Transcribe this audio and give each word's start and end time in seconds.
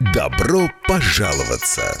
Добро 0.00 0.70
пожаловаться! 0.86 2.00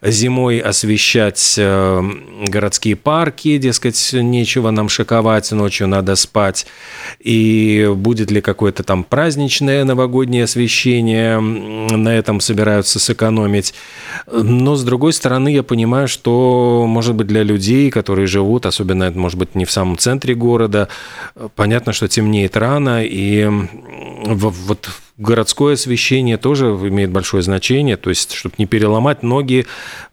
зимой 0.02 0.58
освещать 0.58 1.54
э, 1.58 2.02
городские 2.46 2.96
парки, 2.96 3.58
дескать, 3.58 4.10
нечего 4.12 4.70
нам 4.70 4.88
шиковать, 4.88 5.50
ночью 5.52 5.88
надо 5.88 6.16
спать, 6.16 6.66
и 7.18 7.90
будет 7.94 8.30
ли 8.30 8.40
какое-то 8.40 8.82
там 8.82 9.04
праздничное 9.04 9.84
новогоднее 9.84 10.44
освещение, 10.44 11.40
на 11.40 12.14
этом 12.16 12.40
собираются 12.40 12.98
сэкономить. 12.98 13.74
Но, 14.30 14.76
с 14.76 14.84
другой 14.84 15.12
стороны, 15.12 15.52
я 15.52 15.62
понимаю, 15.62 16.08
что, 16.08 16.84
может 16.88 17.14
быть, 17.14 17.26
для 17.26 17.42
людей, 17.42 17.90
которые 17.90 18.26
живут, 18.26 18.66
особенно, 18.66 19.04
это 19.04 19.18
может 19.18 19.38
быть, 19.38 19.54
не 19.54 19.64
в 19.64 19.70
самом 19.70 19.98
центре 19.98 20.34
города, 20.34 20.88
э, 21.36 21.48
понятно, 21.54 21.92
что 21.92 22.08
темнеет 22.08 22.56
рано, 22.56 23.04
и 23.04 23.48
вот 24.24 24.88
городское 25.20 25.74
освещение 25.74 26.38
тоже 26.38 26.66
имеет 26.66 27.10
большое 27.10 27.42
значение, 27.42 27.96
то 27.96 28.10
есть, 28.10 28.32
чтобы 28.32 28.54
не 28.58 28.66
переломать 28.66 29.22
ноги 29.22 29.66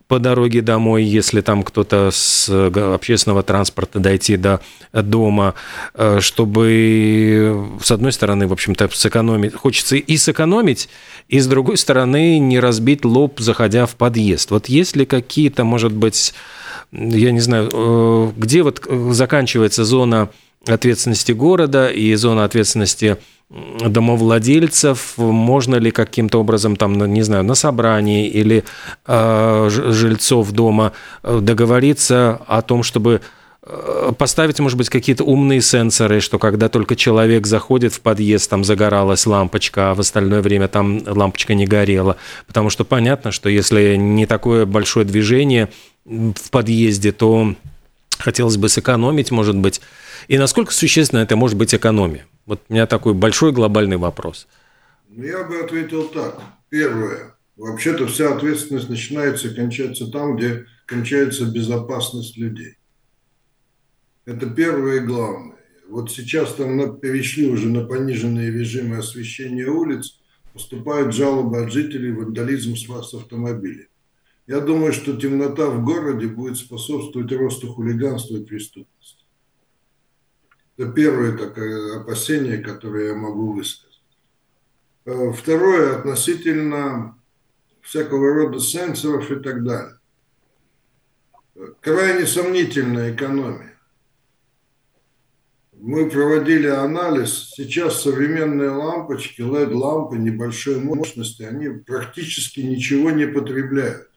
по 0.08 0.20
дороге 0.20 0.62
домой, 0.62 1.04
если 1.04 1.42
там 1.42 1.64
кто-то 1.64 2.12
с 2.12 2.48
э, 2.50 2.94
общественного 2.94 3.44
транспорта 3.44 4.00
дойти 4.00 4.38
до 4.38 4.62
дома, 4.94 5.54
э, 5.96 6.20
чтобы, 6.22 7.78
с 7.82 7.92
одной 7.92 8.12
стороны, 8.12 8.48
в 8.48 8.54
общем-то, 8.54 8.90
сэкономить, 8.94 9.54
хочется 9.54 9.98
и 9.98 10.18
сэкономить, 10.18 10.88
и, 11.28 11.40
с 11.40 11.48
другой 11.48 11.78
стороны, 11.78 12.40
не 12.40 12.60
разбить 12.60 13.04
лоб, 13.04 13.40
заходя 13.40 13.86
в 13.86 13.96
подъезд. 13.96 14.52
Вот 14.52 14.68
есть 14.68 14.96
ли 14.96 15.06
какие-то, 15.06 15.66
может 15.66 15.92
быть, 15.92 16.34
я 16.92 17.32
не 17.32 17.42
знаю, 17.42 17.70
э, 17.72 18.32
где 18.38 18.64
вот 18.64 18.82
э, 18.88 19.10
заканчивается 19.12 19.84
зона 19.84 20.30
ответственности 20.70 21.32
города 21.32 21.88
и 21.88 22.14
зона 22.16 22.44
ответственности 22.44 23.18
домовладельцев, 23.50 25.18
можно 25.18 25.76
ли 25.76 25.92
каким-то 25.92 26.40
образом 26.40 26.76
там, 26.76 26.94
не 27.14 27.22
знаю, 27.22 27.44
на 27.44 27.56
собрании 27.56 28.28
или 28.28 28.66
э, 29.06 29.70
жильцов 29.70 30.52
дома 30.52 30.92
э, 31.24 31.40
договориться 31.42 32.42
о 32.46 32.62
том, 32.62 32.84
чтобы 32.84 33.22
э, 33.64 34.12
поставить, 34.18 34.60
может 34.60 34.78
быть, 34.78 34.90
какие-то 34.90 35.24
умные 35.24 35.62
сенсоры, 35.62 36.20
что 36.20 36.40
когда 36.40 36.68
только 36.68 36.98
человек 36.98 37.48
заходит 37.48 37.94
в 37.94 38.02
подъезд, 38.02 38.50
там 38.50 38.66
загоралась 38.66 39.26
лампочка, 39.26 39.92
а 39.92 39.96
в 39.96 40.02
остальное 40.02 40.42
время 40.42 40.68
там 40.68 41.02
лампочка 41.06 41.56
не 41.56 41.66
горела. 41.66 42.18
Потому 42.48 42.70
что 42.70 42.84
понятно, 42.84 43.32
что 43.32 43.48
если 43.48 43.96
не 43.96 44.26
такое 44.26 44.66
большое 44.66 45.06
движение 45.06 45.70
в 46.04 46.50
подъезде, 46.52 47.14
то 47.14 47.56
хотелось 48.18 48.58
бы 48.58 48.70
сэкономить, 48.70 49.32
может 49.32 49.56
быть. 49.56 49.82
И 50.28 50.38
насколько 50.38 50.74
существенно 50.74 51.20
это 51.20 51.36
может 51.36 51.58
быть 51.58 51.74
экономия? 51.74 52.26
Вот 52.46 52.62
у 52.70 52.74
меня 52.74 52.86
такой 52.86 53.14
большой 53.14 53.52
глобальный 53.52 53.98
вопрос. 53.98 54.48
Ну, 55.10 55.24
Я 55.24 55.44
бы 55.44 55.60
ответил 55.60 56.08
так. 56.08 56.42
Первое. 56.70 57.36
Вообще-то 57.56 58.08
вся 58.08 58.36
ответственность 58.36 58.90
начинается 58.90 59.48
и 59.48 59.56
кончается 59.56 60.08
там, 60.12 60.36
где 60.36 60.66
кончается 60.86 61.46
безопасность 61.46 62.38
людей. 62.38 62.78
Это 64.26 64.48
первое 64.48 64.98
и 64.98 65.06
главное. 65.06 65.56
Вот 65.90 66.12
сейчас 66.12 66.54
там 66.54 67.00
перешли 67.00 67.50
уже 67.50 67.70
на 67.70 67.86
пониженные 67.86 68.52
режимы 68.52 68.98
освещения 68.98 69.66
улиц, 69.66 70.20
поступают 70.54 71.16
жалобы 71.16 71.64
от 71.64 71.72
жителей 71.72 72.12
вандализм 72.12 72.76
с 72.76 72.86
с 72.86 73.14
автомобилей. 73.14 73.88
Я 74.48 74.62
думаю, 74.62 74.94
что 74.94 75.18
темнота 75.18 75.68
в 75.70 75.84
городе 75.84 76.28
будет 76.28 76.58
способствовать 76.58 77.32
росту 77.34 77.68
хулиганства 77.74 78.38
и 78.38 78.46
преступности. 78.46 79.26
Это 80.78 80.90
первое 80.92 81.38
такое 81.38 82.00
опасение, 82.00 82.60
которое 82.60 83.10
я 83.10 83.16
могу 83.16 83.52
высказать. 83.52 84.02
Э, 85.04 85.34
Второе, 85.34 85.98
относительно 85.98 87.20
всякого 87.82 88.34
рода 88.34 88.60
сенсоров 88.60 89.30
и 89.32 89.36
так 89.36 89.66
далее. 89.66 90.00
Крайне 91.82 92.26
сомнительная 92.26 93.14
экономия. 93.14 93.78
Мы 95.74 96.10
проводили 96.10 96.68
анализ. 96.68 97.52
Сейчас 97.56 98.02
современные 98.02 98.70
лампочки, 98.70 99.42
LED-лампы 99.42 100.18
небольшой 100.18 100.80
мощности, 100.80 101.44
они 101.44 101.70
практически 101.70 102.62
ничего 102.62 103.12
не 103.12 103.28
потребляют. 103.28 104.08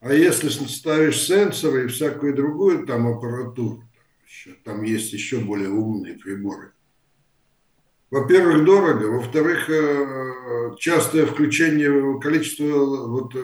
А 0.00 0.12
если 0.12 0.48
ставишь 0.48 1.22
сенсоры 1.22 1.84
и 1.84 1.88
всякую 1.88 2.34
другую 2.34 2.86
там 2.86 3.06
аппаратуру, 3.06 3.78
там, 3.78 4.26
еще, 4.26 4.52
там 4.64 4.82
есть 4.82 5.12
еще 5.12 5.38
более 5.40 5.70
умные 5.70 6.14
приборы, 6.14 6.72
во-первых, 8.10 8.64
дорого, 8.64 9.06
во-вторых, 9.06 9.68
э, 9.68 10.76
частое 10.78 11.26
включение 11.26 12.20
количества, 12.20 12.64
вот, 12.64 13.34
э, 13.34 13.42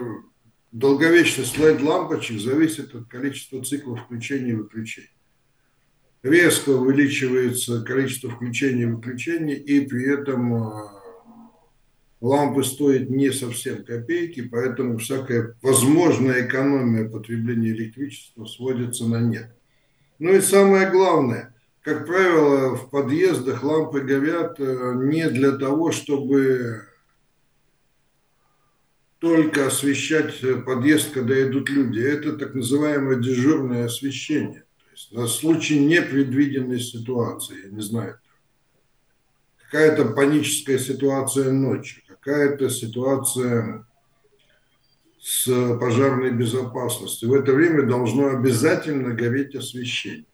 долговечность 0.71 1.59
LED-лампочек 1.59 2.39
зависит 2.39 2.95
от 2.95 3.09
количества 3.09 3.63
циклов 3.65 4.03
включения 4.03 4.53
и 4.53 4.57
выключения. 4.57 5.09
резко 6.23 6.71
увеличивается 6.71 7.83
количество 7.83 8.31
включений 8.31 8.83
и 8.83 8.87
выключений, 8.87 9.57
и 9.57 9.81
при 9.81 10.09
этом 10.09 10.55
э, 10.55 11.02
лампы 12.23 12.63
стоят 12.63 13.11
не 13.11 13.31
совсем 13.33 13.85
копейки, 13.85 14.41
поэтому 14.43 14.99
всякая 14.99 15.57
возможная 15.61 16.47
экономия 16.47 17.09
потребления 17.09 17.71
электричества 17.71 18.47
сводится 18.47 19.07
на 19.07 19.21
нет. 19.21 19.51
Ну 20.19 20.33
и 20.33 20.41
самое 20.41 20.89
главное, 20.89 21.55
как 21.83 22.07
правило, 22.07 22.77
в 22.77 22.91
подъездах 22.91 23.65
лампы 23.65 24.01
горят 24.01 24.61
э, 24.61 24.93
не 25.03 25.29
для 25.29 25.53
того, 25.53 25.91
чтобы 25.91 26.87
только 29.19 29.67
освещать 29.67 30.41
подъезд, 30.65 31.13
когда 31.13 31.41
идут 31.43 31.71
люди. 31.71 32.01
Это 32.01 32.37
так 32.37 32.55
называемое 32.55 33.17
дежурное 33.17 33.87
освещение. 33.87 34.65
То 34.79 34.91
есть 34.93 35.13
на 35.13 35.27
случай 35.27 35.79
непредвиденной 35.79 36.81
ситуации, 36.81 37.65
я 37.65 37.71
не 37.71 37.83
знаю, 37.83 38.19
какая-то 39.73 40.05
паническая 40.07 40.79
ситуация 40.79 41.51
ночью, 41.51 42.02
какая-то 42.23 42.71
ситуация 42.71 43.85
с 45.21 45.47
пожарной 45.79 46.31
безопасностью. 46.31 47.29
В 47.29 47.35
это 47.35 47.53
время 47.53 47.83
должно 47.83 48.29
обязательно 48.29 49.13
гореть 49.15 49.55
освещение. 49.55 50.27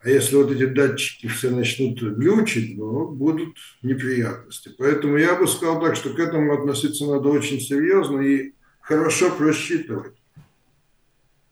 А 0.00 0.08
если 0.08 0.36
вот 0.36 0.52
эти 0.52 0.66
датчики 0.66 1.26
все 1.26 1.50
начнут 1.50 2.00
глючить, 2.00 2.76
ну, 2.78 3.08
будут 3.08 3.56
неприятности. 3.82 4.70
Поэтому 4.78 5.16
я 5.16 5.34
бы 5.34 5.48
сказал 5.48 5.80
так, 5.80 5.96
что 5.96 6.10
к 6.10 6.18
этому 6.18 6.54
относиться 6.54 7.06
надо 7.06 7.28
очень 7.28 7.60
серьезно 7.60 8.20
и 8.20 8.52
хорошо 8.80 9.30
просчитывать. 9.30 10.14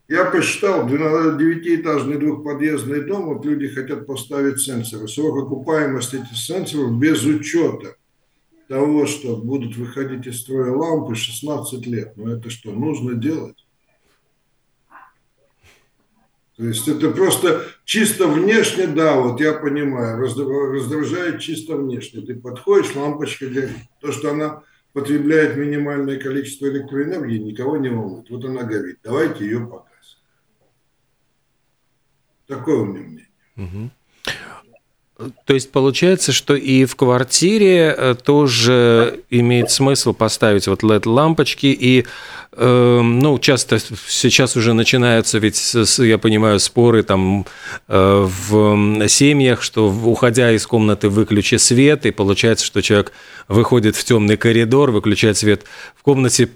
Я 0.07 0.27
посчитал, 0.27 0.87
девятиэтажный 0.87 2.19
двухподъездный 2.19 3.01
дом, 3.07 3.35
вот 3.35 3.45
люди 3.45 3.69
хотят 3.69 4.07
поставить 4.07 4.61
сенсоры. 4.61 5.09
Срок 5.09 5.47
окупаемости 5.47 6.17
этих 6.17 6.37
сенсоров 6.37 6.99
без 6.99 7.25
учета 7.25 7.97
того, 8.75 9.07
что 9.07 9.37
будут 9.37 9.77
выходить 9.77 10.27
из 10.27 10.41
строя 10.41 10.73
лампы 10.73 11.15
16 11.15 11.87
лет. 11.87 12.17
Но 12.17 12.33
это 12.33 12.51
что, 12.51 12.73
нужно 12.73 13.15
делать? 13.15 13.65
То 16.57 16.65
есть 16.65 16.89
это 16.89 17.13
просто 17.13 17.67
чисто 17.85 18.27
внешне, 18.27 18.89
да, 18.89 19.21
вот 19.21 19.41
я 19.41 19.53
понимаю, 19.53 20.19
раздражает 20.19 21.41
чисто 21.41 21.77
внешне. 21.77 22.23
Ты 22.23 22.35
подходишь, 22.35 22.97
лампочка 22.97 23.47
горит. 23.47 23.77
То, 24.01 24.11
что 24.11 24.33
она 24.33 24.65
потребляет 24.93 25.57
минимальное 25.57 26.19
количество 26.19 26.67
электроэнергии, 26.67 27.39
никого 27.39 27.77
не 27.77 27.91
волнует. 27.91 28.29
Вот 28.29 28.45
она 28.45 28.65
горит. 28.65 28.99
Давайте 29.05 29.45
ее 29.45 29.61
погасим. 29.61 30.19
Такое 32.49 32.79
у 32.79 32.85
меня 32.87 33.07
мнение. 33.07 33.29
Угу. 33.57 33.91
То 35.45 35.55
есть 35.55 35.71
получается, 35.71 36.33
что 36.33 36.57
и 36.57 36.87
в 36.87 36.97
квартире 36.97 37.95
э, 37.97 38.15
тоже 38.21 39.21
имеет 39.31 39.71
смысл 39.71 40.13
поставить 40.13 40.67
вот 40.67 40.83
LED-лампочки, 40.83 41.67
и, 41.67 42.05
э, 42.51 43.01
ну, 43.01 43.39
часто 43.39 43.79
сейчас 44.09 44.57
уже 44.57 44.73
начинаются 44.73 45.39
ведь, 45.39 45.77
я 45.99 46.19
понимаю, 46.19 46.59
споры 46.59 47.05
там 47.05 47.47
э, 47.87 48.29
в 48.49 49.09
семьях, 49.09 49.63
что 49.63 49.89
уходя 49.89 50.51
из 50.51 50.67
комнаты 50.67 51.09
выключи 51.09 51.57
свет, 51.57 52.07
и 52.07 52.11
получается, 52.11 52.67
что 52.67 52.83
человек 52.83 53.13
выходит 53.47 53.95
в 53.95 54.03
темный 54.03 54.37
коридор, 54.37 54.91
выключает 54.91 55.37
свет 55.37 55.63
в 55.95 56.03
комнате, 56.03 56.49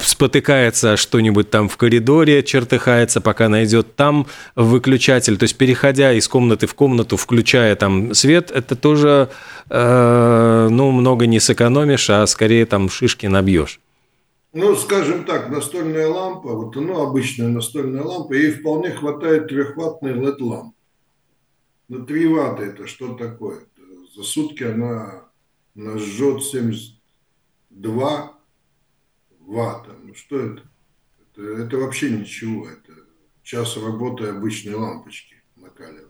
спотыкается 0.00 0.96
что-нибудь 0.96 1.50
там 1.50 1.68
в 1.68 1.76
коридоре, 1.76 2.42
чертыхается, 2.42 3.20
пока 3.20 3.48
найдет 3.48 3.94
там 3.94 4.26
выключатель. 4.56 5.38
То 5.38 5.44
есть, 5.44 5.56
переходя 5.56 6.12
из 6.12 6.26
комнаты 6.26 6.66
в 6.66 6.74
комнату, 6.74 7.16
включая 7.16 7.76
там 7.76 8.12
свет, 8.14 8.50
это 8.50 8.74
тоже, 8.74 9.30
э, 9.70 10.68
ну, 10.70 10.90
много 10.90 11.26
не 11.26 11.38
сэкономишь, 11.38 12.10
а 12.10 12.26
скорее 12.26 12.66
там 12.66 12.88
шишки 12.88 13.26
набьешь. 13.26 13.80
Ну, 14.52 14.74
скажем 14.74 15.24
так, 15.24 15.48
настольная 15.48 16.08
лампа, 16.08 16.52
вот, 16.52 16.74
ну, 16.74 17.00
обычная 17.02 17.48
настольная 17.48 18.02
лампа, 18.02 18.32
ей 18.32 18.50
вполне 18.52 18.90
хватает 18.90 19.48
трехваттной 19.48 20.12
LED-лампы. 20.12 20.74
На 21.88 22.04
3 22.04 22.26
ватта 22.26 22.64
это 22.64 22.88
что 22.88 23.14
такое? 23.14 23.60
За 24.16 24.24
сутки 24.24 24.64
она 24.64 25.24
нажжет 25.76 26.42
72 26.42 28.35
ватта. 29.46 29.92
Ну 30.02 30.14
что 30.14 30.40
это? 30.40 30.62
это? 31.18 31.42
Это 31.42 31.78
вообще 31.78 32.10
ничего. 32.10 32.68
Это 32.68 32.92
час 33.42 33.76
работы 33.76 34.26
обычной 34.26 34.74
лампочки 34.74 35.36
накаливать. 35.56 36.06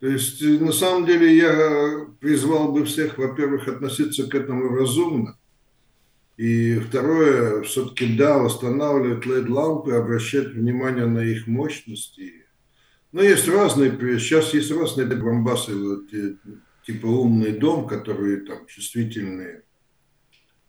То 0.00 0.08
есть, 0.08 0.42
э, 0.42 0.58
на 0.58 0.72
самом 0.72 1.06
деле, 1.06 1.36
я 1.36 2.06
призвал 2.20 2.72
бы 2.72 2.84
всех, 2.84 3.18
во-первых, 3.18 3.68
относиться 3.68 4.26
к 4.28 4.34
этому 4.34 4.68
разумно. 4.68 5.38
И 6.36 6.78
второе, 6.78 7.62
все-таки, 7.62 8.16
да, 8.16 8.42
устанавливать 8.42 9.24
LED-лампы, 9.24 9.92
обращать 9.92 10.48
внимание 10.48 11.06
на 11.06 11.20
их 11.20 11.46
мощности. 11.46 12.44
Но 13.12 13.22
есть 13.22 13.48
разные, 13.48 13.92
сейчас 14.18 14.52
есть 14.52 14.72
разные 14.72 15.06
бомбасы, 15.06 15.76
вот, 15.76 16.12
э, 16.12 16.34
типа 16.84 17.06
умный 17.06 17.52
дом, 17.52 17.86
которые 17.86 18.38
там 18.38 18.66
чувствительные 18.66 19.62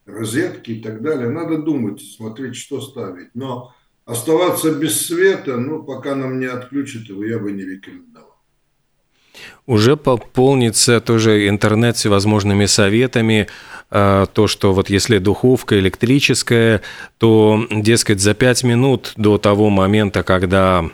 розетки 0.06 0.72
и 0.72 0.82
так 0.82 1.02
далее. 1.02 1.30
Надо 1.30 1.58
думать, 1.58 2.02
смотреть, 2.02 2.56
что 2.56 2.82
ставить. 2.82 3.30
Но 3.34 3.74
оставаться 4.06 4.72
без 4.72 5.06
света, 5.06 5.58
ну, 5.58 5.84
пока 5.84 6.16
нам 6.16 6.40
не 6.40 6.46
отключат 6.46 7.04
его, 7.04 7.26
я 7.26 7.40
бы 7.40 7.52
не 7.52 7.64
рекомендовал. 7.64 8.36
Уже 9.66 9.98
пополнится 9.98 11.02
тоже 11.02 11.50
интернет 11.50 11.98
всевозможными 11.98 12.68
советами, 12.68 13.48
а, 13.90 14.28
то, 14.28 14.48
что 14.48 14.74
вот 14.74 14.90
если 14.90 15.18
духовка 15.18 15.78
электрическая, 15.80 16.82
то, 17.18 17.66
дескать, 17.72 18.22
за 18.22 18.34
пять 18.34 18.64
минут 18.64 19.14
до 19.18 19.38
того 19.38 19.70
момента, 19.70 20.24
когда 20.24 20.90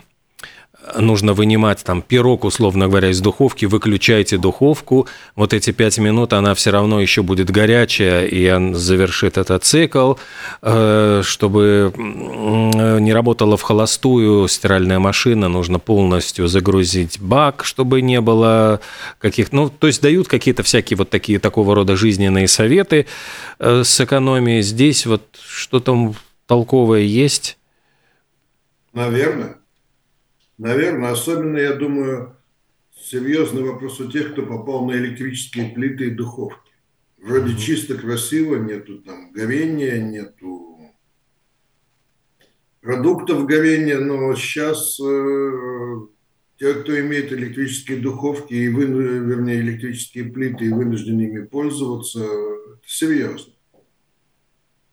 нужно 0.97 1.33
вынимать 1.33 1.83
там 1.83 2.01
пирог, 2.01 2.43
условно 2.43 2.87
говоря, 2.87 3.09
из 3.09 3.21
духовки, 3.21 3.65
выключайте 3.65 4.37
духовку, 4.37 5.07
вот 5.35 5.53
эти 5.53 5.71
пять 5.71 5.97
минут 5.97 6.33
она 6.33 6.53
все 6.55 6.71
равно 6.71 6.99
еще 7.01 7.21
будет 7.21 7.49
горячая, 7.49 8.25
и 8.25 8.49
он 8.49 8.75
завершит 8.75 9.37
этот 9.37 9.63
цикл, 9.63 10.15
э, 10.61 11.21
чтобы 11.23 11.93
не 11.97 13.13
работала 13.13 13.57
в 13.57 13.61
холостую 13.61 14.47
стиральная 14.47 14.99
машина, 14.99 15.47
нужно 15.47 15.79
полностью 15.79 16.47
загрузить 16.47 17.19
бак, 17.19 17.63
чтобы 17.63 18.01
не 18.01 18.21
было 18.21 18.79
каких 19.19 19.51
ну, 19.51 19.69
то 19.69 19.87
есть 19.87 20.01
дают 20.01 20.27
какие-то 20.27 20.63
всякие 20.63 20.97
вот 20.97 21.09
такие 21.09 21.39
такого 21.39 21.75
рода 21.75 21.95
жизненные 21.95 22.47
советы 22.47 23.05
э, 23.59 23.83
с 23.83 24.01
экономией. 24.01 24.61
Здесь 24.61 25.05
вот 25.05 25.23
что-то 25.47 26.13
толковое 26.47 27.01
есть? 27.01 27.57
Наверное. 28.93 29.60
Наверное, 30.61 31.09
особенно, 31.09 31.57
я 31.57 31.73
думаю, 31.73 32.37
серьезный 32.95 33.63
вопрос 33.63 33.99
у 33.99 34.11
тех, 34.11 34.33
кто 34.33 34.45
попал 34.45 34.85
на 34.85 34.91
электрические 34.91 35.71
плиты 35.71 36.05
и 36.05 36.11
духовки. 36.11 36.71
Вроде 37.17 37.57
чисто 37.57 37.95
красиво, 37.95 38.57
нету 38.57 38.99
там 38.99 39.31
горения, 39.31 39.99
нету 39.99 40.77
продуктов 42.79 43.47
горения, 43.47 43.97
но 43.97 44.35
сейчас 44.35 44.99
э, 44.99 46.01
те, 46.57 46.75
кто 46.75 46.99
имеет 46.99 47.33
электрические 47.33 47.97
духовки 47.97 48.53
и 48.53 48.69
вы, 48.69 48.85
вернее 48.85 49.61
электрические 49.61 50.25
плиты 50.25 50.65
и 50.65 50.71
вынуждены 50.71 51.23
ими 51.23 51.43
пользоваться, 51.43 52.19
это 52.19 52.85
серьезно. 52.85 53.53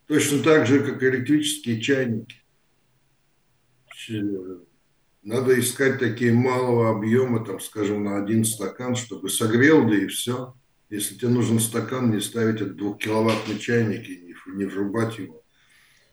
Точно 0.07 0.43
так 0.43 0.67
же, 0.67 0.81
как 0.81 1.03
электрические 1.03 1.79
чайники 1.79 2.37
надо 5.23 5.59
искать 5.59 5.99
такие 5.99 6.33
малого 6.33 6.91
объема, 6.91 7.45
там, 7.45 7.61
скажем, 7.61 8.05
на 8.05 8.23
один 8.23 8.45
стакан, 8.45 8.97
чтобы 8.97 9.29
согрел, 9.29 9.87
да 9.89 9.97
и 9.97 10.07
все. 10.07 10.55
Если 10.91 11.17
тебе 11.17 11.29
нужен 11.29 11.61
стакан, 11.61 12.11
не 12.11 12.21
ставить 12.21 12.61
этот 12.61 12.77
двухкиловаттный 12.77 13.59
чайник 13.59 14.09
и 14.09 14.21
не, 14.21 14.35
не 14.55 14.65
врубать 14.65 15.19
его. 15.19 15.43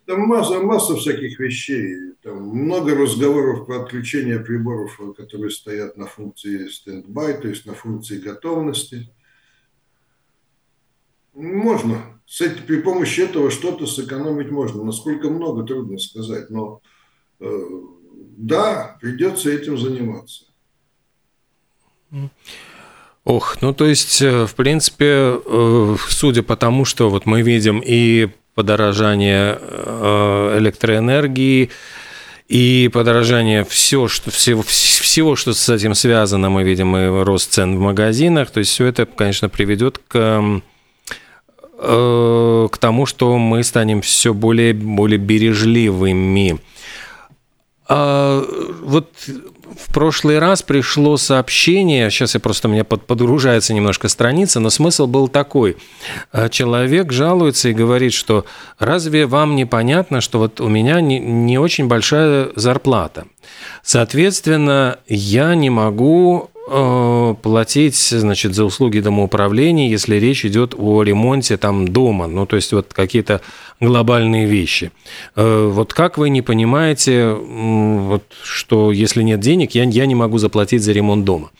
Там 0.06 0.22
масса, 0.22 0.60
масса 0.60 0.96
всяких 0.96 1.40
вещей. 1.40 2.14
Там 2.22 2.44
много 2.44 2.96
разговоров 2.96 3.66
про 3.66 3.84
отключение 3.84 4.40
приборов, 4.40 5.00
которые 5.18 5.50
стоят 5.50 5.98
на 5.98 6.06
функции 6.06 6.68
стендбай, 6.68 7.40
то 7.40 7.48
есть 7.48 7.66
на 7.66 7.74
функции 7.74 8.20
готовности. 8.20 9.10
Можно. 11.34 12.22
С 12.26 12.42
этим, 12.42 12.66
при 12.66 12.82
помощи 12.82 13.22
этого 13.22 13.50
что-то 13.50 13.88
сэкономить 13.88 14.52
можно. 14.52 14.84
Насколько 14.84 15.30
много, 15.30 15.64
трудно 15.64 15.98
сказать. 15.98 16.50
Но 16.50 16.82
э, 17.40 17.70
да, 18.38 18.98
придется 19.02 19.52
этим 19.52 19.78
заниматься. 19.78 20.46
Ох, 23.24 23.58
ну 23.62 23.74
то 23.74 23.86
есть, 23.86 24.22
э, 24.22 24.46
в 24.46 24.54
принципе, 24.54 25.40
э, 25.44 25.96
судя 26.10 26.44
по 26.44 26.56
тому, 26.56 26.86
что 26.86 27.10
вот 27.10 27.26
мы 27.26 27.42
видим 27.42 27.82
и 27.84 28.30
подорожание 28.54 29.58
э, 29.60 30.58
электроэнергии, 30.60 31.72
и 32.48 32.90
подорожание 32.94 33.66
все, 33.66 34.08
что, 34.08 34.30
всего, 34.30 34.62
всего, 34.62 35.36
что 35.36 35.54
с 35.54 35.68
этим 35.68 35.96
связано, 35.96 36.52
мы 36.52 36.64
видим 36.64 36.96
и 36.96 37.24
рост 37.24 37.52
цен 37.52 37.76
в 37.76 37.80
магазинах, 37.80 38.52
то 38.52 38.60
есть 38.60 38.70
все 38.70 38.86
это, 38.86 39.08
конечно, 39.08 39.50
приведет 39.50 40.00
к 40.08 40.62
к 41.78 42.78
тому, 42.80 43.06
что 43.06 43.38
мы 43.38 43.62
станем 43.62 44.02
все 44.02 44.34
более, 44.34 44.74
более 44.74 45.18
бережливыми. 45.18 46.58
А, 47.88 48.44
вот 48.82 49.10
в 49.78 49.94
прошлый 49.94 50.40
раз 50.40 50.64
пришло 50.64 51.18
сообщение, 51.18 52.10
сейчас 52.10 52.34
я 52.34 52.40
просто 52.40 52.68
у 52.68 52.72
меня 52.72 52.84
под, 52.84 53.06
подгружается 53.06 53.74
немножко 53.74 54.08
страница, 54.08 54.60
но 54.60 54.70
смысл 54.70 55.06
был 55.06 55.28
такой. 55.28 55.78
А, 56.32 56.50
человек 56.50 57.12
жалуется 57.12 57.70
и 57.70 57.74
говорит, 57.74 58.14
что 58.14 58.46
разве 58.80 59.28
вам 59.28 59.56
не 59.56 59.66
понятно, 59.66 60.22
что 60.22 60.40
вот 60.40 60.62
у 60.62 60.68
меня 60.68 61.02
не, 61.02 61.20
не 61.20 61.58
очень 61.60 61.88
большая 61.88 62.50
зарплата. 62.56 63.26
Соответственно, 63.84 65.00
я 65.08 65.54
не 65.54 65.70
могу 65.70 66.50
платить, 66.66 67.96
значит, 67.96 68.56
за 68.56 68.66
услуги 68.66 69.00
домоуправления, 69.00 69.88
если 69.88 70.16
речь 70.16 70.46
идет 70.46 70.74
о 70.76 71.04
ремонте 71.04 71.58
там 71.58 71.88
дома, 71.88 72.28
ну, 72.28 72.46
то 72.46 72.56
есть 72.56 72.74
вот 72.74 72.94
какие-то 72.94 73.42
глобальные 73.80 74.48
вещи. 74.48 74.92
Э, 75.36 75.68
вот 75.72 75.94
как 75.94 76.18
вы 76.18 76.30
не 76.30 76.42
понимаете, 76.42 77.34
вот, 77.34 78.24
что 78.44 78.92
если 78.92 79.22
нет 79.22 79.40
денег, 79.40 79.76
я, 79.76 79.84
я 79.84 80.06
не 80.08 80.16
могу 80.16 80.40
заплатить 80.40 80.82
за 80.82 80.92
ремонт 80.92 81.24
дома? 81.24 81.52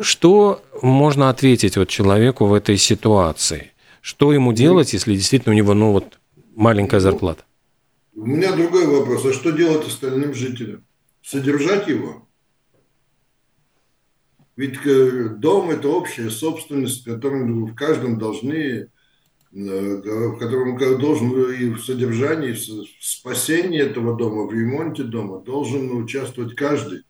Что 0.00 0.62
можно 0.82 1.30
ответить 1.30 1.76
вот 1.76 1.88
человеку 1.88 2.46
в 2.46 2.54
этой 2.54 2.76
ситуации? 2.76 3.70
Что 4.00 4.32
ему 4.32 4.52
делать, 4.52 4.92
если 4.92 5.14
действительно 5.14 5.54
у 5.54 5.56
него, 5.56 5.74
ну, 5.74 5.92
вот 5.92 6.18
маленькая 6.56 6.98
зарплата? 6.98 7.44
У 8.16 8.26
меня 8.26 8.52
другой 8.52 8.86
вопрос. 8.86 9.24
А 9.26 9.32
что 9.32 9.52
делать 9.52 9.86
остальным 9.86 10.34
жителям? 10.34 10.84
Содержать 11.22 11.88
его? 11.88 12.23
Ведь 14.56 14.78
э, 14.86 15.30
дом– 15.30 15.70
это 15.70 15.88
общая 15.88 16.30
собственность, 16.30 17.06
в 17.06 17.12
котором 17.12 17.66
в 17.66 17.74
каждом 17.74 18.18
должны, 18.18 18.54
э, 18.54 18.88
в 19.52 20.38
котором 20.38 20.78
должен 20.98 21.50
и 21.52 21.70
в 21.70 21.80
содержании, 21.80 22.52
в 22.52 23.04
спасении 23.04 23.80
этого 23.80 24.16
дома, 24.16 24.46
в 24.46 24.52
ремонте 24.52 25.02
дома 25.02 25.40
должен 25.40 25.90
участвовать 25.96 26.54
каждый. 26.54 27.02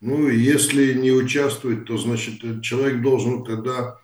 Ну, 0.00 0.28
и 0.28 0.38
если 0.38 0.92
не 0.92 1.10
участвует, 1.10 1.86
то, 1.86 1.96
значит, 1.96 2.62
человек 2.62 3.00
должен 3.00 3.44
тогда 3.44 3.98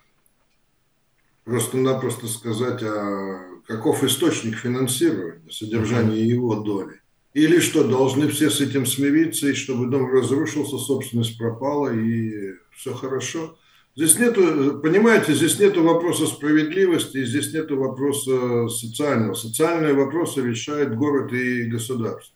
просто-напросто 1.43 2.27
сказать, 2.27 2.81
а 2.81 3.53
каков 3.67 4.03
источник 4.03 4.57
финансирования, 4.57 5.41
содержания 5.51 6.25
его 6.25 6.55
доли. 6.55 7.02
Или 7.33 7.59
что, 7.59 7.83
должны 7.83 8.27
все 8.27 8.49
с 8.49 8.61
этим 8.61 8.85
смириться, 8.85 9.47
и 9.47 9.53
чтобы 9.53 9.87
дом 9.87 10.11
разрушился, 10.11 10.77
собственность 10.77 11.37
пропала, 11.37 11.91
и 11.93 12.53
все 12.75 12.93
хорошо. 12.93 13.57
Здесь 13.95 14.17
нету, 14.19 14.79
понимаете, 14.81 15.33
здесь 15.33 15.59
нету 15.59 15.83
вопроса 15.83 16.25
справедливости, 16.27 17.25
здесь 17.25 17.53
нету 17.53 17.77
вопроса 17.77 18.67
социального. 18.67 19.33
Социальные 19.33 19.93
вопросы 19.93 20.41
решает 20.41 20.95
город 20.95 21.31
и 21.33 21.63
государство. 21.63 22.35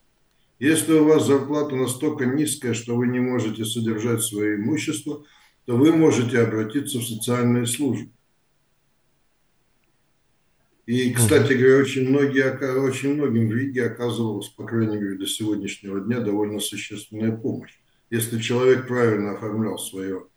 Если 0.59 0.93
у 0.93 1.05
вас 1.05 1.27
зарплата 1.27 1.75
настолько 1.75 2.25
низкая, 2.25 2.73
что 2.73 2.95
вы 2.95 3.07
не 3.07 3.19
можете 3.19 3.65
содержать 3.65 4.23
свое 4.23 4.55
имущество, 4.55 5.23
то 5.65 5.75
вы 5.75 5.91
можете 5.91 6.39
обратиться 6.39 6.99
в 6.99 7.07
социальные 7.07 7.67
службы. 7.67 8.09
И, 10.87 11.11
кстати 11.11 11.51
говоря, 11.51 11.79
очень, 11.79 12.07
многие, 12.07 12.79
очень 12.79 13.15
многим 13.15 13.49
в 13.49 13.51
Риге 13.51 13.87
оказывалась, 13.87 14.47
по 14.47 14.63
крайней 14.63 14.95
мере, 14.95 15.17
до 15.17 15.27
сегодняшнего 15.27 15.99
дня 15.99 16.21
довольно 16.21 16.61
существенная 16.61 17.33
помощь. 17.33 17.73
Если 18.09 18.39
человек 18.39 18.87
правильно 18.87 19.33
оформлял 19.33 19.77
свою 19.77 20.29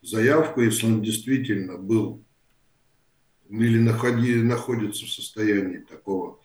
заявку, 0.00 0.62
если 0.62 0.86
он 0.86 1.02
действительно 1.02 1.76
был 1.76 2.24
или 3.50 3.78
находи, 3.78 4.36
находится 4.36 5.04
в 5.04 5.10
состоянии 5.10 5.80
такого 5.80 6.40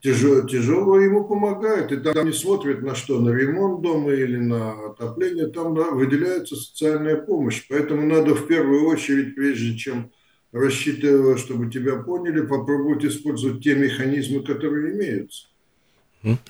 тяжелого, 0.00 0.46
тяжелого, 0.46 0.98
ему 0.98 1.24
помогают. 1.24 1.92
И 1.92 1.96
там 1.96 2.26
не 2.26 2.32
смотрят 2.34 2.82
на 2.82 2.94
что, 2.94 3.18
на 3.20 3.30
ремонт 3.30 3.80
дома 3.80 4.12
или 4.12 4.36
на 4.36 4.90
отопление, 4.90 5.46
там 5.46 5.74
да, 5.74 5.92
выделяется 5.92 6.56
социальная 6.56 7.16
помощь. 7.16 7.64
Поэтому 7.70 8.06
надо 8.06 8.34
в 8.34 8.46
первую 8.46 8.84
очередь, 8.84 9.34
прежде 9.34 9.78
чем 9.78 10.12
рассчитывая, 10.52 11.36
чтобы 11.36 11.70
тебя 11.70 11.96
поняли, 11.96 12.40
попробовать 12.42 13.04
использовать 13.04 13.62
те 13.62 13.74
механизмы, 13.74 14.42
которые 14.42 14.94
имеются. 14.94 15.46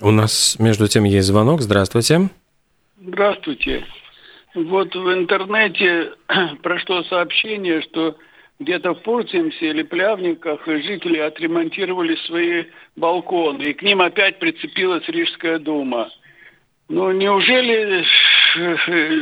У 0.01 0.11
нас 0.11 0.57
между 0.59 0.87
тем 0.87 1.03
есть 1.03 1.27
звонок. 1.27 1.61
Здравствуйте. 1.61 2.29
Здравствуйте. 2.99 3.85
Вот 4.55 4.95
в 4.95 5.13
интернете 5.13 6.13
прошло 6.63 7.03
сообщение, 7.03 7.81
что 7.81 8.17
где-то 8.59 8.95
в 8.95 9.03
Пурцемсе 9.03 9.69
или 9.69 9.83
Плявниках 9.83 10.65
жители 10.65 11.19
отремонтировали 11.19 12.15
свои 12.25 12.65
балконы, 12.95 13.63
и 13.63 13.73
к 13.73 13.83
ним 13.83 14.01
опять 14.01 14.39
прицепилась 14.39 15.07
Рижская 15.07 15.59
дума. 15.59 16.09
Ну, 16.89 17.11
неужели 17.11 18.03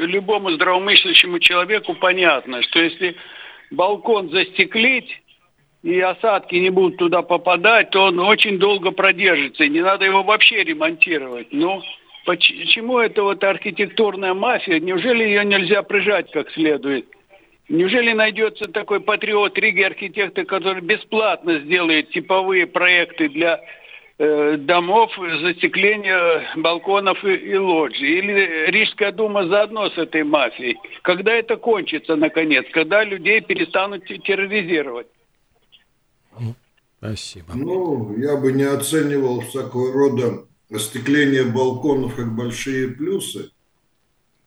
любому 0.05 0.51
здравомыслящему 0.51 1.39
человеку 1.39 1.95
понятно, 1.95 2.61
что 2.63 2.79
если 2.79 3.15
балкон 3.71 4.29
застеклить, 4.29 5.21
и 5.83 5.99
осадки 5.99 6.55
не 6.55 6.71
будут 6.71 6.97
туда 6.97 7.21
попадать, 7.21 7.91
то 7.91 8.05
он 8.05 8.19
очень 8.19 8.57
долго 8.57 8.91
продержится, 8.91 9.63
и 9.63 9.69
не 9.69 9.81
надо 9.81 10.05
его 10.05 10.23
вообще 10.23 10.63
ремонтировать. 10.63 11.49
Ну, 11.51 11.81
почему 12.25 12.97
это 12.97 13.21
вот 13.21 13.43
архитектурная 13.43 14.33
мафия? 14.33 14.79
Неужели 14.79 15.23
ее 15.23 15.45
нельзя 15.45 15.83
прижать 15.83 16.31
как 16.31 16.49
следует? 16.51 17.05
Неужели 17.69 18.13
найдется 18.13 18.65
такой 18.65 18.99
патриот 18.99 19.57
Риги 19.57 19.81
архитектор, 19.81 20.45
который 20.45 20.81
бесплатно 20.81 21.59
сделает 21.59 22.09
типовые 22.11 22.67
проекты 22.67 23.29
для 23.29 23.59
домов, 24.17 25.11
застекления 25.41 26.43
балконов 26.55 27.23
и, 27.25 27.35
и 27.35 27.55
лоджий. 27.57 28.19
Или 28.19 28.71
Рижская 28.71 29.11
дума 29.11 29.47
заодно 29.47 29.89
с 29.89 29.97
этой 29.97 30.23
мафией. 30.23 30.77
Когда 31.01 31.33
это 31.33 31.57
кончится, 31.57 32.15
наконец? 32.15 32.65
Когда 32.71 33.03
людей 33.03 33.41
перестанут 33.41 34.05
терроризировать? 34.05 35.07
Спасибо. 36.97 37.53
Ну, 37.53 38.17
я 38.17 38.37
бы 38.37 38.53
не 38.53 38.63
оценивал 38.63 39.41
всякого 39.41 39.91
рода 39.91 40.45
остекление 40.71 41.43
балконов 41.43 42.15
как 42.15 42.35
большие 42.35 42.89
плюсы. 42.89 43.51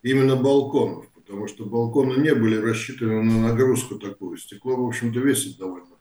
Именно 0.03 0.37
балконов. 0.37 1.07
Потому 1.15 1.47
что 1.47 1.67
балконы 1.67 2.23
не 2.23 2.35
были 2.35 2.57
рассчитаны 2.57 3.23
на 3.23 3.49
нагрузку 3.49 3.99
такую. 3.99 4.39
Стекло, 4.39 4.77
в 4.77 4.89
общем-то, 4.89 5.21
весит 5.21 5.59
довольно 5.59 5.98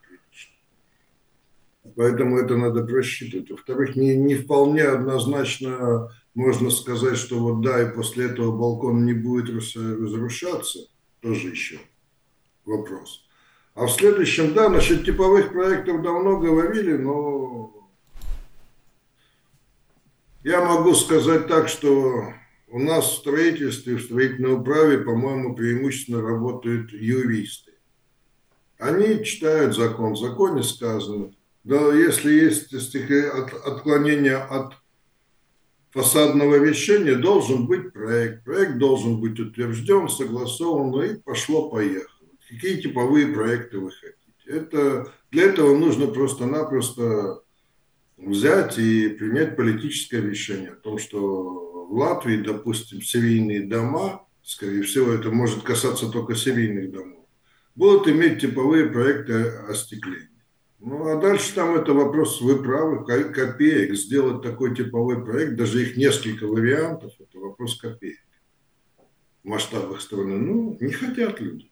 Поэтому 1.95 2.37
это 2.37 2.55
надо 2.57 2.83
просчитывать. 2.83 3.49
Во-вторых, 3.49 3.95
не, 3.95 4.15
не 4.15 4.35
вполне 4.35 4.83
однозначно 4.83 6.11
можно 6.33 6.69
сказать, 6.69 7.17
что 7.17 7.39
вот 7.39 7.61
да, 7.61 7.81
и 7.81 7.95
после 7.95 8.25
этого 8.25 8.55
балкон 8.55 9.05
не 9.05 9.13
будет 9.13 9.49
разрушаться. 9.49 10.79
Тоже 11.21 11.49
еще 11.49 11.79
вопрос. 12.65 13.27
А 13.73 13.85
в 13.85 13.91
следующем, 13.91 14.53
да, 14.53 14.69
насчет 14.69 15.05
типовых 15.05 15.51
проектов 15.51 16.01
давно 16.01 16.39
говорили, 16.39 16.97
но 16.97 17.89
я 20.43 20.63
могу 20.63 20.93
сказать 20.95 21.47
так, 21.47 21.69
что 21.69 22.33
у 22.69 22.79
нас 22.79 23.05
в 23.05 23.17
строительстве, 23.17 23.95
в 23.95 24.03
строительной 24.03 24.53
управе, 24.53 24.99
по-моему, 24.99 25.55
преимущественно 25.55 26.21
работают 26.21 26.91
юристы. 26.91 27.73
Они 28.77 29.23
читают 29.23 29.75
закон, 29.75 30.13
в 30.13 30.19
законе 30.19 30.61
сказано, 30.63 31.31
да, 31.67 31.93
если 31.93 32.31
есть 32.31 32.73
отклонение 32.73 34.37
от 34.37 34.73
фасадного 35.91 36.63
решения, 36.63 37.15
должен 37.15 37.67
быть 37.67 37.91
проект. 37.91 38.45
Проект 38.45 38.77
должен 38.77 39.19
быть 39.19 39.37
утвержден, 39.37 40.07
согласован, 40.07 40.91
ну 40.91 41.03
и 41.03 41.17
пошло-поехало. 41.17 42.29
Какие 42.49 42.81
типовые 42.81 43.27
проекты 43.27 43.79
вы 43.79 43.91
хотите? 43.91 44.15
Это, 44.45 45.11
для 45.29 45.43
этого 45.43 45.77
нужно 45.77 46.07
просто-напросто 46.07 47.41
взять 48.15 48.77
и 48.77 49.09
принять 49.09 49.57
политическое 49.57 50.21
решение 50.21 50.69
о 50.69 50.75
том, 50.75 50.97
что 50.97 51.87
в 51.89 51.97
Латвии, 51.97 52.37
допустим, 52.37 53.01
серийные 53.01 53.63
дома, 53.63 54.25
скорее 54.41 54.83
всего, 54.83 55.11
это 55.11 55.31
может 55.31 55.63
касаться 55.63 56.09
только 56.09 56.33
серийных 56.33 56.91
домов, 56.91 57.25
будут 57.75 58.07
иметь 58.07 58.39
типовые 58.39 58.85
проекты 58.85 59.49
остекления. 59.67 60.36
Ну, 60.79 61.09
а 61.09 61.19
дальше 61.19 61.55
там 61.55 61.75
это 61.75 61.93
вопрос, 61.93 62.39
вы 62.41 62.61
правы, 62.61 63.03
копеек. 63.05 63.95
Сделать 63.95 64.43
такой 64.43 64.75
типовой 64.75 65.25
проект, 65.25 65.55
даже 65.55 65.81
их 65.81 65.97
несколько 65.97 66.45
вариантов, 66.45 67.13
это 67.19 67.39
вопрос 67.39 67.79
копеек. 67.79 68.19
В 69.43 69.47
масштабах 69.47 70.01
страны. 70.01 70.37
Ну, 70.37 70.77
не 70.79 70.91
хотят 70.91 71.39
люди. 71.39 71.71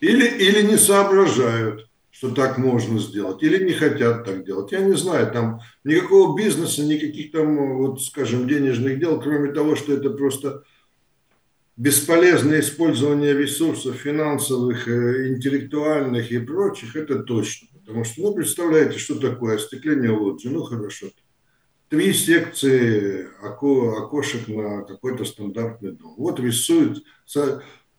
Или, 0.00 0.26
или 0.26 0.62
не 0.62 0.76
соображают. 0.76 1.88
что 2.12 2.30
так 2.30 2.58
можно 2.58 3.00
сделать, 3.00 3.42
или 3.42 3.64
не 3.64 3.72
хотят 3.72 4.24
так 4.24 4.44
делать. 4.44 4.70
Я 4.70 4.80
не 4.80 4.94
знаю, 4.94 5.32
там 5.32 5.60
никакого 5.82 6.36
бизнеса, 6.36 6.84
никаких 6.84 7.32
там, 7.32 7.78
вот, 7.78 8.02
скажем, 8.02 8.46
денежных 8.46 9.00
дел, 9.00 9.18
кроме 9.20 9.50
того, 9.50 9.76
что 9.76 9.94
это 9.94 10.10
просто 10.10 10.62
бесполезное 11.82 12.60
использование 12.60 13.36
ресурсов 13.36 13.96
финансовых, 13.96 14.86
э, 14.86 15.30
интеллектуальных 15.30 16.30
и 16.30 16.38
прочих, 16.38 16.94
это 16.94 17.24
точно. 17.24 17.66
Потому 17.72 18.04
что, 18.04 18.22
ну, 18.22 18.34
представляете, 18.34 18.98
что 18.98 19.18
такое 19.18 19.56
остекление 19.56 20.12
лоджии? 20.12 20.48
Ну, 20.48 20.62
хорошо. 20.62 21.08
Три 21.88 22.12
секции 22.12 23.26
око, 23.42 23.98
окошек 23.98 24.46
на 24.46 24.82
какой-то 24.82 25.24
стандартный 25.24 25.90
дом. 25.90 26.14
Вот 26.18 26.38
рисуют, 26.38 27.04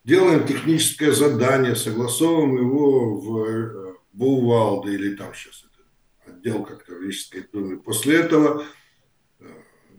делаем 0.06 0.48
техническое 0.48 1.12
задание, 1.12 1.76
согласовываем 1.76 2.56
его 2.56 3.20
в 3.20 3.44
э, 3.44 3.96
Булвалде 4.14 4.94
или 4.94 5.16
там 5.16 5.34
сейчас 5.34 5.66
это 5.66 6.32
отдел 6.32 6.64
как-то 6.64 6.94
в 6.94 7.52
доме. 7.52 7.76
После 7.76 8.16
этого 8.16 8.64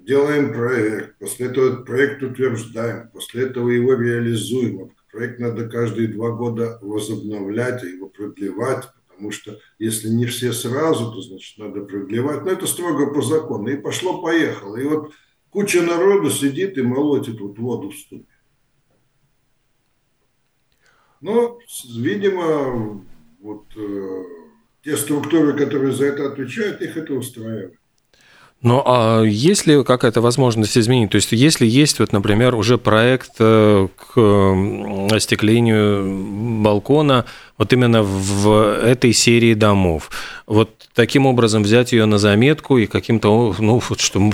делаем 0.04 0.52
проект, 0.52 1.18
после 1.18 1.46
этого 1.46 1.82
проект 1.82 2.23
утверждаем, 2.23 3.08
после 3.11 3.44
этого 3.44 3.68
его 3.70 3.94
реализуем. 3.94 4.92
Проект 5.11 5.38
надо 5.38 5.68
каждые 5.68 6.08
два 6.08 6.30
года 6.30 6.78
возобновлять, 6.82 7.82
его 7.82 8.08
продлевать, 8.08 8.88
потому 9.08 9.30
что 9.30 9.58
если 9.78 10.08
не 10.08 10.26
все 10.26 10.52
сразу, 10.52 11.12
то 11.12 11.23
значит 11.23 11.56
надо 11.58 11.82
продлевать. 11.82 12.44
Но 12.44 12.50
это 12.50 12.66
строго 12.66 13.12
по 13.14 13.23
закону. 13.23 13.68
И 13.68 13.76
пошло-поехало. 13.76 14.76
И 14.76 14.84
вот 14.84 15.12
куча 15.50 15.82
народу 15.82 16.30
сидит 16.30 16.76
и 16.78 16.82
молотит 16.82 17.40
вот 17.40 17.58
воду 17.58 17.90
в 17.90 17.96
ступе. 17.96 18.26
Но, 21.20 21.58
видимо, 21.96 23.06
вот 23.40 23.64
э, 23.76 24.25
те 24.82 24.96
структуры, 24.96 25.56
которые 25.56 25.92
за 25.92 26.06
это 26.06 26.26
отвечают, 26.26 26.82
их 26.82 26.96
это 26.96 27.14
устраивает. 27.14 27.78
Ну, 28.64 28.83
а 28.87 29.23
есть 29.23 29.66
ли 29.66 29.85
какая-то 29.85 30.23
возможность 30.23 30.78
изменить? 30.78 31.11
То 31.11 31.16
есть, 31.16 31.33
если 31.33 31.66
есть, 31.66 31.99
вот, 31.99 32.14
например, 32.14 32.54
уже 32.54 32.78
проект 32.78 33.33
э, 33.38 33.88
к 33.94 35.14
остеклению 35.14 36.62
балкона 36.62 37.26
вот 37.59 37.75
именно 37.75 38.02
в 38.02 38.75
этой 38.83 39.12
серии 39.12 39.52
домов, 39.52 40.11
вот 40.47 40.71
таким 40.94 41.26
образом 41.26 41.62
взять 41.62 41.92
ее 41.92 42.06
на 42.06 42.16
заметку 42.16 42.78
и 42.78 42.87
каким-то, 42.87 43.54
ну, 43.59 43.83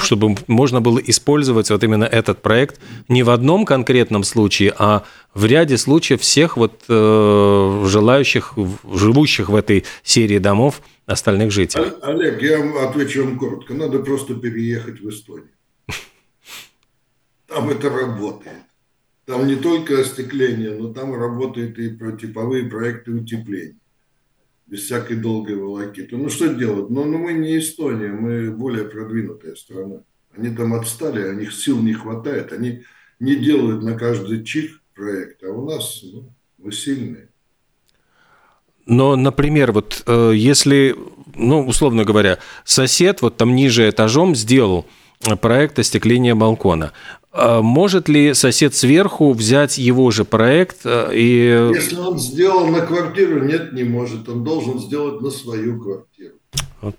чтобы, 0.01 0.37
можно 0.47 0.81
было 0.81 1.01
использовать 1.01 1.69
вот 1.71 1.83
именно 1.83 2.05
этот 2.05 2.41
проект 2.41 2.81
не 3.09 3.25
в 3.25 3.31
одном 3.31 3.65
конкретном 3.65 4.23
случае, 4.23 4.73
а 4.79 5.03
в 5.35 5.45
ряде 5.45 5.77
случаев 5.77 6.21
всех 6.21 6.57
вот 6.57 6.85
э, 6.89 7.85
желающих, 7.85 8.55
живущих 8.95 9.49
в 9.49 9.57
этой 9.57 9.85
серии 10.05 10.39
домов 10.39 10.83
остальных 11.11 11.51
жителей. 11.51 11.93
Олег, 12.03 12.43
я 12.43 12.89
отвечу 12.89 13.25
вам 13.25 13.39
коротко. 13.39 13.75
Надо 13.75 13.99
просто 13.99 14.35
переехать 14.35 15.01
в 15.01 15.09
Эстонию. 15.09 15.51
Там 17.47 17.69
это 17.69 17.91
работает. 17.91 18.63
Там 19.27 19.47
не 19.47 19.57
только 19.57 20.01
остекление, 20.01 20.71
но 20.71 20.93
там 20.93 21.15
работают 21.15 21.79
и 21.79 21.97
типовые 22.21 22.69
проекты 22.69 23.13
утепления. 23.13 23.77
Без 24.67 24.83
всякой 24.83 25.17
долгой 25.17 25.57
волокиты. 25.57 26.17
Ну 26.17 26.29
что 26.29 26.55
делать? 26.55 26.91
Ну, 26.91 27.05
ну 27.05 27.19
мы 27.19 27.33
не 27.33 27.59
Эстония, 27.59 28.09
мы 28.09 28.53
более 28.53 28.85
продвинутая 28.85 29.57
страна. 29.57 30.05
Они 30.37 30.55
там 30.55 30.75
отстали, 30.75 31.29
у 31.29 31.33
них 31.33 31.53
сил 31.53 31.83
не 31.83 31.93
хватает. 31.93 32.53
Они 32.53 32.85
не 33.19 33.35
делают 33.35 33.83
на 33.83 33.99
каждый 33.99 34.45
чих 34.45 34.81
проект, 34.95 35.43
а 35.43 35.49
у 35.49 35.69
нас 35.69 36.03
ну, 36.05 36.33
мы 36.59 36.71
сильные. 36.71 37.30
Но, 38.91 39.15
например, 39.15 39.71
вот 39.71 40.03
э, 40.05 40.33
если, 40.35 40.97
ну, 41.37 41.65
условно 41.65 42.03
говоря, 42.03 42.41
сосед 42.65 43.23
вот 43.23 43.37
там 43.37 43.55
ниже 43.55 43.89
этажом 43.89 44.35
сделал 44.35 44.85
проект 45.41 45.79
остекления 45.79 46.35
балкона, 46.35 46.93
а 47.31 47.63
может 47.63 48.09
ли 48.09 48.35
сосед 48.35 48.75
сверху 48.75 49.33
взять 49.33 49.79
его 49.79 50.11
же 50.11 50.25
проект 50.25 50.79
э, 50.83 51.11
и... 51.15 51.71
Если 51.73 51.95
он 51.95 52.19
сделал 52.19 52.67
на 52.67 52.81
квартиру, 52.81 53.45
нет, 53.45 53.73
не 53.73 53.85
может. 53.85 54.29
Он 54.29 54.43
должен 54.43 54.81
сделать 54.81 55.21
на 55.21 55.31
свою 55.31 55.81
квартиру. 55.81 56.35
Вот. 56.81 56.97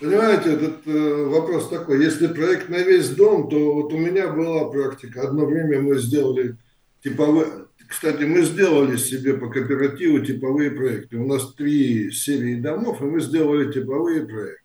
Понимаете, 0.00 0.54
этот 0.54 0.86
э, 0.86 1.26
вопрос 1.26 1.68
такой. 1.68 2.02
Если 2.02 2.26
проект 2.26 2.70
на 2.70 2.78
весь 2.78 3.10
дом, 3.10 3.50
то 3.50 3.74
вот 3.74 3.92
у 3.92 3.98
меня 3.98 4.28
была 4.28 4.64
практика. 4.70 5.28
Одно 5.28 5.44
время 5.44 5.82
мы 5.82 5.98
сделали 5.98 6.56
типовые... 7.02 7.48
Кстати, 7.94 8.24
мы 8.24 8.42
сделали 8.42 8.96
себе 8.96 9.34
по 9.34 9.48
кооперативу 9.48 10.18
типовые 10.18 10.72
проекты. 10.72 11.16
У 11.16 11.28
нас 11.28 11.54
три 11.54 12.10
серии 12.10 12.56
домов, 12.56 13.00
и 13.00 13.04
мы 13.04 13.20
сделали 13.20 13.72
типовые 13.72 14.26
проекты. 14.26 14.62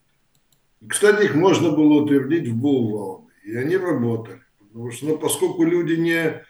Кстати, 0.88 1.26
их 1.26 1.36
можно 1.36 1.70
было 1.70 2.02
утвердить 2.02 2.48
в 2.48 2.56
Булвалде, 2.56 3.28
и 3.46 3.56
они 3.56 3.78
работали. 3.78 4.42
Потому 4.58 4.92
что, 4.92 5.06
ну, 5.06 5.18
поскольку 5.20 5.64
люди 5.64 5.94
не 5.94 6.44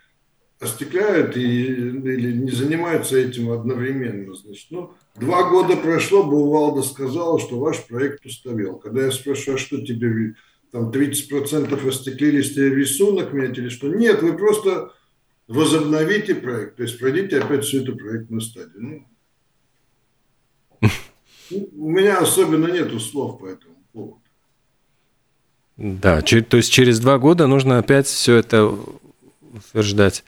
остекляют 0.62 1.36
и, 1.36 1.66
или 1.66 2.32
не 2.32 2.52
занимаются 2.52 3.18
этим 3.18 3.52
одновременно, 3.52 4.34
значит, 4.34 4.68
ну, 4.70 4.94
два 5.16 5.50
года 5.50 5.76
прошло, 5.76 6.24
Булвалда 6.24 6.84
сказала, 6.84 7.42
что 7.42 7.60
ваш 7.60 7.86
проект 7.88 8.26
устарел. 8.26 8.78
Когда 8.78 9.04
я 9.04 9.12
спрашиваю, 9.12 9.56
а 9.56 9.60
что 9.60 9.82
теперь, 9.82 10.36
там 10.72 10.92
30% 10.92 11.90
остеклились, 11.90 12.54
тебе 12.54 12.74
рисунок 12.74 13.34
метили, 13.34 13.68
что 13.68 13.90
нет, 13.90 14.22
вы 14.22 14.38
просто 14.38 14.94
возобновите 15.50 16.36
проект, 16.36 16.78
то 16.78 16.84
есть 16.84 16.98
пройдите 17.00 17.40
опять 17.40 17.66
всю 17.66 17.82
эту 17.82 17.96
проектную 17.96 18.42
стадию. 18.42 19.06
Ну, 20.80 20.90
у 21.76 21.90
меня 21.90 22.20
особенно 22.20 22.68
нету 22.68 23.00
слов 23.00 23.40
по 23.40 23.48
этому 23.48 23.76
поводу. 23.92 24.22
Да, 25.76 26.22
то 26.22 26.58
есть 26.58 26.72
через 26.72 27.00
два 27.00 27.18
года 27.18 27.48
нужно 27.48 27.80
опять 27.80 28.06
все 28.06 28.36
это 28.36 28.72
утверждать. 29.54 30.24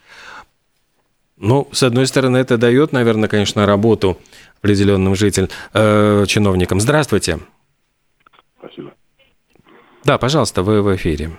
Ну, 1.38 1.68
с 1.72 1.84
одной 1.84 2.08
стороны, 2.08 2.38
это 2.38 2.58
дает, 2.58 2.92
наверное, 2.92 3.30
конечно, 3.30 3.66
работу 3.66 4.18
определенным 4.60 5.16
жителям, 5.16 5.50
э, 5.74 6.26
чиновникам. 6.28 6.80
Здравствуйте. 6.80 7.40
Спасибо. 8.58 8.94
Да, 10.04 10.18
пожалуйста, 10.18 10.64
вы 10.64 10.82
в 10.82 10.96
эфире. 10.96 11.32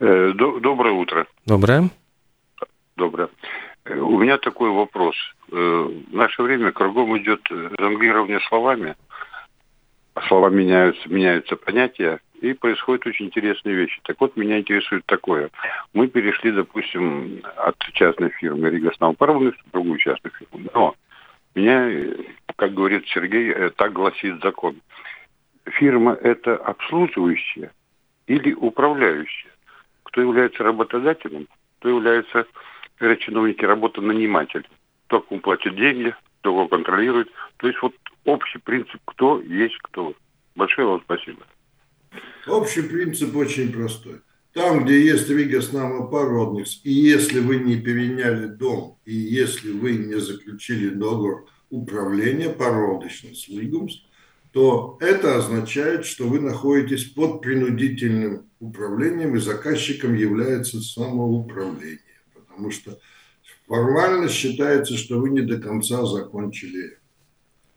Э, 0.00 0.32
доброе 0.34 0.92
утро. 0.92 1.26
Доброе. 1.46 1.90
Доброе. 2.96 3.28
Э, 3.84 3.98
у 3.98 4.18
меня 4.18 4.38
такой 4.38 4.70
вопрос. 4.70 5.16
Э, 5.50 5.54
в 5.56 6.14
наше 6.14 6.42
время 6.42 6.72
кругом 6.72 7.16
идет 7.18 7.40
жонглирование 7.78 8.40
словами. 8.48 8.94
Слова 10.28 10.48
меняются, 10.48 11.08
меняются 11.08 11.56
понятия 11.56 12.20
и 12.40 12.52
происходят 12.52 13.06
очень 13.06 13.26
интересные 13.26 13.74
вещи. 13.74 14.00
Так 14.04 14.20
вот, 14.20 14.36
меня 14.36 14.60
интересует 14.60 15.04
такое. 15.06 15.50
Мы 15.92 16.06
перешли, 16.06 16.52
допустим, 16.52 17.42
от 17.56 17.76
частной 17.94 18.30
фирмы 18.30 18.70
Рига 18.70 18.92
Снауparвны 18.96 19.52
в 19.52 19.72
другую 19.72 19.98
частную 19.98 20.32
фирму. 20.34 20.68
Но 20.72 20.94
меня, 21.54 22.14
как 22.56 22.74
говорит 22.74 23.06
Сергей, 23.08 23.50
э, 23.50 23.70
так 23.70 23.92
гласит 23.92 24.40
закон. 24.42 24.76
Фирма– 25.64 26.12
это 26.22 26.56
обслуживающая 26.56 27.72
или 28.26 28.52
управляющая? 28.52 29.50
Кто 30.04 30.20
является 30.20 30.62
работодателем, 30.62 31.48
кто 31.78 31.88
является, 31.88 32.46
говорят 32.98 33.20
чиновники, 33.20 33.64
работа-наниматель. 33.64 34.66
Кто 35.06 35.20
кому 35.20 35.40
платит 35.40 35.76
деньги, 35.76 36.14
кто 36.40 36.50
его 36.50 36.68
контролирует. 36.68 37.28
То 37.58 37.68
есть 37.68 37.80
вот 37.82 37.94
общий 38.24 38.58
принцип, 38.58 39.00
кто 39.04 39.40
есть 39.40 39.76
кто. 39.82 40.14
Большое 40.54 40.86
вам 40.86 41.02
спасибо. 41.04 41.42
Общий 42.46 42.82
принцип 42.82 43.34
очень 43.36 43.72
простой. 43.72 44.20
Там, 44.52 44.84
где 44.84 45.00
есть 45.00 45.28
Ригас 45.28 45.72
Нама 45.72 46.06
Породникс, 46.06 46.80
и 46.84 46.92
если 46.92 47.40
вы 47.40 47.56
не 47.56 47.76
переняли 47.76 48.46
дом, 48.46 48.98
и 49.04 49.12
если 49.12 49.72
вы 49.72 49.94
не 49.94 50.20
заключили 50.20 50.90
договор 50.90 51.46
управления 51.70 52.50
породочным 52.50 53.32
Лигумс, 53.48 53.94
то 54.52 54.96
это 55.00 55.36
означает, 55.36 56.06
что 56.06 56.28
вы 56.28 56.38
находитесь 56.38 57.04
под 57.06 57.42
принудительным 57.42 58.48
управлением, 58.60 59.34
и 59.34 59.40
заказчиком 59.40 60.14
является 60.14 60.80
самоуправление. 60.80 61.98
Потому 62.54 62.70
что 62.70 62.98
формально 63.66 64.28
считается, 64.28 64.96
что 64.96 65.18
вы 65.18 65.30
не 65.30 65.40
до 65.40 65.58
конца 65.58 66.06
закончили 66.06 66.98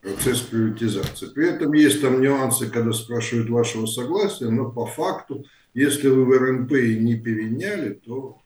процесс 0.01 0.41
приватизации. 0.41 1.27
При 1.27 1.49
этом 1.49 1.73
есть 1.73 2.01
там 2.01 2.21
нюансы, 2.21 2.69
когда 2.69 2.93
спрашивают 2.93 3.49
вашего 3.49 3.85
согласия, 3.85 4.49
но 4.49 4.69
по 4.69 4.85
факту, 4.85 5.45
если 5.73 6.07
вы 6.07 6.25
в 6.25 6.31
РНП 6.31 6.73
и 6.73 6.99
не 6.99 7.15
переняли, 7.15 7.93
то 7.93 8.39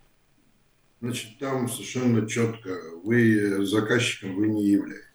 значит, 1.01 1.37
там 1.39 1.69
совершенно 1.69 2.27
четко 2.27 2.77
вы 3.03 3.65
заказчиком 3.65 4.35
вы 4.35 4.47
не 4.47 4.67
являетесь. 4.67 5.07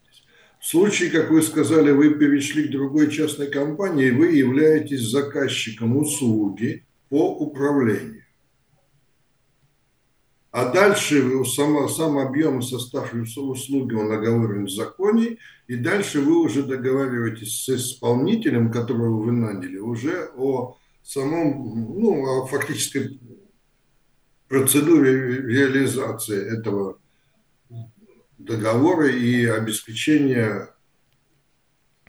В 0.61 0.67
случае, 0.67 1.11
как 1.11 1.31
вы 1.31 1.43
сказали, 1.43 1.91
вы 1.93 2.15
перешли 2.15 2.69
к 2.69 2.73
другой 2.73 3.11
частной 3.11 3.49
компании, 3.49 4.11
вы 4.11 4.33
являетесь 4.33 5.03
заказчиком 5.03 5.97
услуги 5.97 6.85
по 7.09 7.35
управлению. 7.39 8.26
А 10.57 10.73
дальше 10.73 11.45
сам, 11.45 11.87
сам 11.87 12.17
объем 12.17 12.61
и 12.61 12.63
состав 12.63 13.13
услуги, 13.13 13.93
он 13.93 14.11
оговорен 14.11 14.65
в 14.65 14.71
законе, 14.71 15.37
и 15.67 15.77
дальше 15.77 16.23
вы 16.23 16.41
уже 16.41 16.63
договариваетесь 16.63 17.63
с 17.63 17.69
исполнителем, 17.69 18.73
которого 18.73 19.21
вы 19.21 19.33
наняли, 19.33 19.77
уже 19.77 20.31
о 20.35 20.79
самом, 21.03 22.01
ну, 22.01 22.25
о 22.25 22.47
фактической 22.47 23.21
процедуре 24.49 25.43
реализации 25.43 26.59
этого 26.59 27.01
договора 28.39 29.11
и 29.11 29.45
обеспечения 29.45 30.71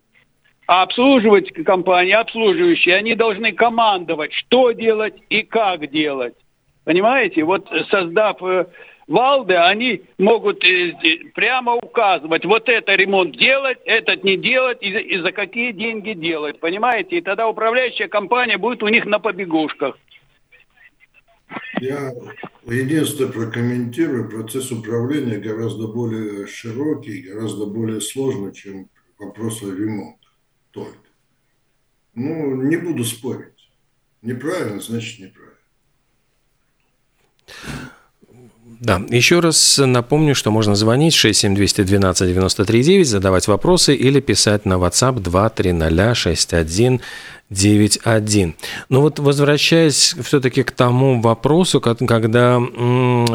А 0.70 0.83
обслуживать 0.83 1.52
компании, 1.64 2.12
обслуживающие, 2.12 2.94
они 2.94 3.16
должны 3.16 3.50
командовать, 3.50 4.33
что 4.33 4.70
делать 4.70 5.14
и 5.28 5.42
как 5.42 5.90
делать. 5.90 6.35
Понимаете? 6.85 7.42
Вот 7.42 7.68
создав 7.90 8.40
э, 8.40 8.66
Валды, 9.09 9.56
они 9.56 10.02
могут 10.16 10.62
э, 10.64 10.92
прямо 11.35 11.74
указывать, 11.74 12.44
вот 12.44 12.68
это 12.68 12.94
ремонт 12.94 13.37
делать, 13.37 13.78
этот 13.85 14.22
не 14.22 14.37
делать, 14.37 14.78
и, 14.80 14.90
и 14.90 15.18
за 15.18 15.33
какие 15.33 15.72
деньги 15.72 16.12
делать. 16.12 16.61
Понимаете? 16.61 17.18
И 17.18 17.20
тогда 17.20 17.48
управляющая 17.48 18.06
компания 18.06 18.56
будет 18.56 18.85
у 18.85 18.88
них 18.88 19.06
на 19.06 19.18
побегушках. 19.18 19.98
Я 21.80 22.12
единственное 22.64 23.33
прокомментирую, 23.33 24.30
процесс 24.30 24.70
управления 24.70 25.38
гораздо 25.38 25.88
более 25.88 26.46
широкий, 26.46 27.22
гораздо 27.22 27.66
более 27.66 28.00
сложный, 28.00 28.52
чем 28.52 28.88
вопрос 29.18 29.64
о 29.64 29.66
ремонте 29.66 30.19
только. 30.70 30.96
Ну, 32.14 32.62
не 32.62 32.76
буду 32.76 33.04
спорить. 33.04 33.70
Неправильно, 34.22 34.80
значит 34.80 35.20
неправильно. 35.20 35.50
Да, 38.80 39.02
еще 39.11 39.40
раз 39.40 39.78
напомню, 39.78 40.35
что 40.35 40.50
можно 40.50 40.74
звонить 40.74 41.14
67212-93-9, 41.14 43.04
задавать 43.04 43.46
вопросы 43.46 43.94
или 43.94 44.20
писать 44.20 44.64
на 44.64 44.78
WhatsApp 44.78 45.20
2306191. 47.50 48.54
Но 48.88 49.00
вот 49.02 49.18
возвращаясь 49.18 50.14
все-таки 50.22 50.62
к 50.62 50.70
тому 50.70 51.20
вопросу, 51.20 51.80
когда 51.83 52.59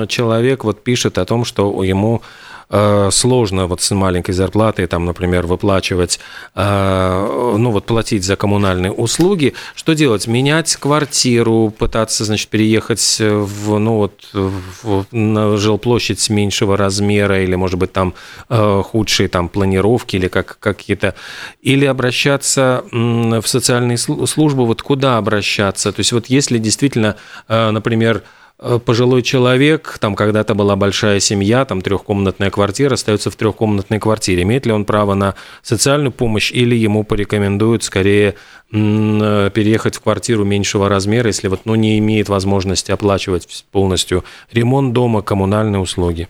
человек 0.08 0.64
вот 0.64 0.84
пишет 0.84 1.20
о 1.20 1.26
том, 1.26 1.46
что 1.46 1.84
ему 1.84 2.24
сложно 2.70 3.68
вот 3.68 3.82
с 3.82 3.92
маленькой 3.92 4.32
зарплатой, 4.32 4.88
там, 4.88 5.06
например, 5.06 5.46
выплачивать, 5.46 6.20
э, 6.56 7.56
ну 7.58 7.72
вот 7.72 7.86
платить 7.86 8.24
за 8.24 8.36
коммунальные 8.36 8.92
услуги. 8.92 9.54
Что 9.76 9.94
делать? 9.94 10.28
Менять 10.28 10.76
квартиру, 10.76 11.74
пытаться, 11.78 12.26
значит, 12.26 12.50
переехать 12.50 13.18
в, 13.20 13.78
ну 13.78 13.96
вот, 13.98 14.30
в, 14.34 15.06
на 15.12 15.58
жилплощадь 15.58 16.30
меньшего 16.30 16.78
размера 16.78 17.44
или, 17.44 17.56
может 17.56 17.78
быть, 17.78 17.94
там 17.94 18.14
э, 18.50 18.82
худшие 18.84 19.30
там 19.30 19.50
планировки 19.50 20.16
или 20.16 20.28
как, 20.28 20.58
какие-то, 20.60 21.16
или 21.62 21.86
обращаться 21.86 22.84
в 22.92 23.46
социальные 23.46 23.98
службы, 23.98 24.66
вот 24.66 24.82
куда 24.82 25.18
обращаться? 25.18 25.92
То 25.92 26.00
есть 26.00 26.12
вот 26.12 26.28
если 26.28 26.58
действительно, 26.58 27.16
например, 27.48 28.18
Э, 28.18 28.22
пожилой 28.58 29.22
человек, 29.22 29.98
там 30.00 30.16
когда-то 30.16 30.56
была 30.56 30.76
большая 30.76 31.20
семья, 31.20 31.66
там 31.66 31.82
трехкомнатная 31.82 32.50
квартира, 32.50 32.94
остается 32.94 33.30
в 33.30 33.36
трехкомнатной 33.36 34.00
квартире. 34.00 34.44
Имеет 34.44 34.66
ли 34.66 34.72
он 34.72 34.86
право 34.86 35.14
на 35.14 35.36
социальную 35.62 36.12
помощь 36.12 36.52
или 36.52 36.76
ему 36.76 37.04
порекомендуют 37.04 37.84
скорее 37.84 38.36
э, 38.72 39.50
переехать 39.54 39.96
в 39.96 40.02
квартиру 40.02 40.46
меньшего 40.46 40.88
размера, 40.88 41.28
если 41.28 41.50
вот 41.50 41.62
ну, 41.66 41.76
не 41.76 42.00
имеет 42.00 42.30
возможности 42.30 42.92
оплачивать 42.92 43.66
полностью 43.72 44.24
ремонт 44.52 44.94
дома, 44.94 45.22
коммунальные 45.22 45.82
услуги? 45.82 46.30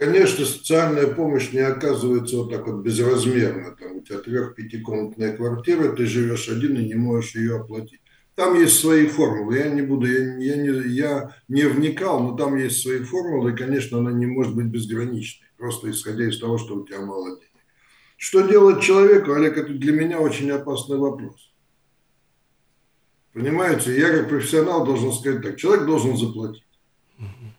Конечно, 0.00 0.46
социальная 0.46 1.08
помощь 1.08 1.52
не 1.52 1.58
оказывается 1.58 2.36
вот 2.36 2.50
так 2.50 2.66
вот 2.66 2.82
безразмерно. 2.82 3.76
Там 3.78 3.98
у 3.98 4.00
тебя 4.00 4.18
трех-пятикомнатная 4.18 5.36
квартира, 5.36 5.92
ты 5.92 6.06
живешь 6.06 6.48
один 6.48 6.76
и 6.76 6.86
не 6.86 6.94
можешь 6.94 7.34
ее 7.34 7.56
оплатить. 7.56 8.00
Там 8.40 8.58
есть 8.58 8.80
свои 8.80 9.06
формулы. 9.06 9.58
Я 9.58 9.68
не 9.68 9.82
буду, 9.82 10.06
я, 10.06 10.34
я, 10.38 10.56
не, 10.56 10.94
я 10.94 11.36
не 11.48 11.64
вникал, 11.64 12.22
но 12.22 12.34
там 12.34 12.56
есть 12.56 12.80
свои 12.80 13.00
формулы, 13.00 13.52
и, 13.52 13.54
конечно, 13.54 13.98
она 13.98 14.12
не 14.12 14.24
может 14.24 14.56
быть 14.56 14.64
безграничной, 14.64 15.46
просто 15.58 15.90
исходя 15.90 16.26
из 16.26 16.40
того, 16.40 16.56
что 16.56 16.76
у 16.76 16.86
тебя 16.86 17.02
мало 17.02 17.36
денег. 17.36 17.50
Что 18.16 18.40
делать 18.40 18.82
человеку, 18.82 19.34
Олег, 19.34 19.58
это 19.58 19.74
для 19.74 19.92
меня 19.92 20.20
очень 20.20 20.50
опасный 20.52 20.96
вопрос. 20.96 21.52
Понимаете, 23.34 24.00
я 24.00 24.10
как 24.10 24.30
профессионал 24.30 24.86
должен 24.86 25.12
сказать 25.12 25.42
так, 25.42 25.58
человек 25.58 25.84
должен 25.84 26.16
заплатить. 26.16 26.64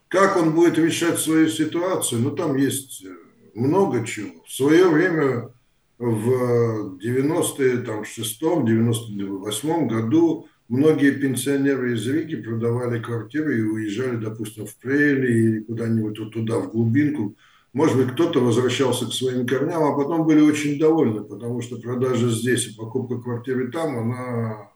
Как 0.08 0.36
он 0.36 0.56
будет 0.56 0.80
решать 0.80 1.20
свою 1.20 1.48
ситуацию, 1.48 2.22
ну 2.22 2.32
там 2.32 2.56
есть 2.58 3.06
много 3.54 4.04
чего. 4.04 4.44
В 4.48 4.52
свое 4.52 4.90
время 4.90 5.54
в 6.00 6.98
90-е, 6.98 7.78
там, 7.84 8.04
в 8.04 8.08
6-м, 8.08 8.66
98-м 8.66 9.88
году 9.88 10.48
Многие 10.72 11.12
пенсионеры 11.12 11.96
из 11.96 12.08
Риги 12.08 12.38
продавали 12.38 13.02
квартиры 13.02 13.60
и 13.60 13.62
уезжали, 13.62 14.16
допустим, 14.16 14.66
в 14.66 14.74
Прели 14.78 15.28
или 15.30 15.60
куда-нибудь 15.64 16.18
вот 16.18 16.32
туда, 16.32 16.60
в 16.60 16.72
глубинку. 16.72 17.36
Может 17.74 17.98
быть, 17.98 18.14
кто-то 18.14 18.40
возвращался 18.40 19.06
к 19.06 19.12
своим 19.12 19.46
корням, 19.46 19.84
а 19.84 19.94
потом 19.94 20.26
были 20.26 20.40
очень 20.40 20.80
довольны, 20.80 21.26
потому 21.26 21.62
что 21.62 21.76
продажа 21.76 22.30
здесь 22.30 22.70
и 22.70 22.76
покупка 22.78 23.18
квартиры 23.20 23.70
там, 23.70 23.98
она 23.98 24.72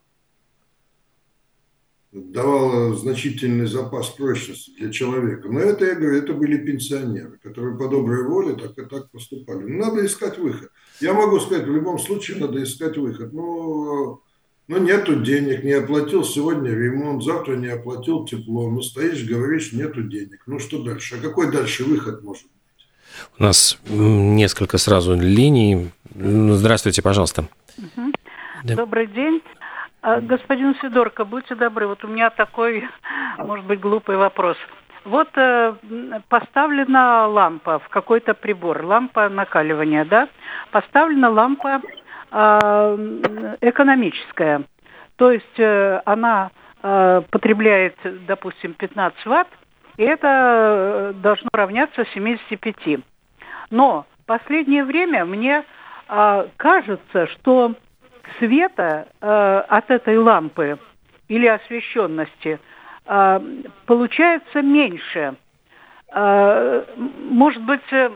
давала 2.12 2.94
значительный 2.94 3.66
запас 3.66 4.10
прочности 4.10 4.72
для 4.78 4.92
человека. 4.92 5.48
Но 5.48 5.60
это, 5.60 5.86
я 5.86 5.94
говорю, 5.94 6.18
это 6.18 6.34
были 6.34 6.58
пенсионеры, 6.58 7.38
которые 7.42 7.78
по 7.78 7.88
доброй 7.88 8.22
воле 8.24 8.54
так 8.54 8.76
и 8.76 8.86
так 8.86 9.10
поступали. 9.10 9.64
Надо 9.64 10.04
искать 10.04 10.36
выход. 10.36 10.70
Я 11.00 11.14
могу 11.14 11.40
сказать, 11.40 11.66
в 11.66 11.74
любом 11.74 11.98
случае 11.98 12.36
надо 12.36 12.62
искать 12.62 12.98
выход. 12.98 13.32
Но 13.32 14.20
ну, 14.68 14.78
нету 14.78 15.16
денег, 15.16 15.62
не 15.62 15.72
оплатил 15.72 16.24
сегодня 16.24 16.70
ремонт, 16.70 17.22
завтра 17.22 17.54
не 17.54 17.68
оплатил 17.68 18.24
тепло. 18.24 18.68
Ну, 18.68 18.82
стоишь, 18.82 19.24
говоришь, 19.24 19.72
нету 19.72 20.02
денег. 20.02 20.42
Ну, 20.46 20.58
что 20.58 20.82
дальше? 20.82 21.16
А 21.16 21.22
какой 21.22 21.52
дальше 21.52 21.84
выход 21.84 22.22
может 22.22 22.44
быть? 22.44 22.52
У 23.38 23.42
нас 23.42 23.78
несколько 23.88 24.78
сразу 24.78 25.14
линий. 25.14 25.90
Здравствуйте, 26.14 27.00
пожалуйста. 27.02 27.44
Угу. 27.78 28.12
Да. 28.64 28.74
Добрый 28.74 29.06
день. 29.06 29.40
А, 30.02 30.20
господин 30.20 30.74
Сидорко, 30.82 31.24
будьте 31.24 31.54
добры, 31.54 31.86
вот 31.86 32.04
у 32.04 32.08
меня 32.08 32.30
такой, 32.30 32.84
может 33.38 33.66
быть, 33.66 33.80
глупый 33.80 34.16
вопрос. 34.16 34.56
Вот 35.04 35.28
э, 35.36 35.74
поставлена 36.28 37.28
лампа 37.28 37.78
в 37.78 37.88
какой-то 37.88 38.34
прибор, 38.34 38.84
лампа 38.84 39.28
накаливания, 39.28 40.04
да? 40.04 40.28
Поставлена 40.72 41.30
лампа 41.30 41.80
экономическая. 43.60 44.62
То 45.16 45.30
есть 45.32 45.58
э, 45.58 46.02
она 46.04 46.50
а, 46.82 47.22
потребляет, 47.30 47.96
допустим, 48.26 48.74
15 48.74 49.24
ватт, 49.26 49.48
и 49.96 50.02
это 50.02 50.28
э, 50.28 51.12
должно 51.22 51.48
равняться 51.52 52.04
75. 52.12 53.00
Но 53.70 54.04
в 54.22 54.26
последнее 54.26 54.84
время 54.84 55.24
мне 55.24 55.64
кажется, 56.08 57.26
что 57.26 57.74
света 58.38 59.08
от 59.18 59.90
этой 59.90 60.16
лампы 60.18 60.78
или 61.28 61.46
освещенности 61.46 62.58
э, 63.06 63.40
получается 63.86 64.62
меньше. 64.62 65.34
Э, 66.12 66.84
может 67.30 67.62
быть, 67.62 67.92
э, 67.92 68.10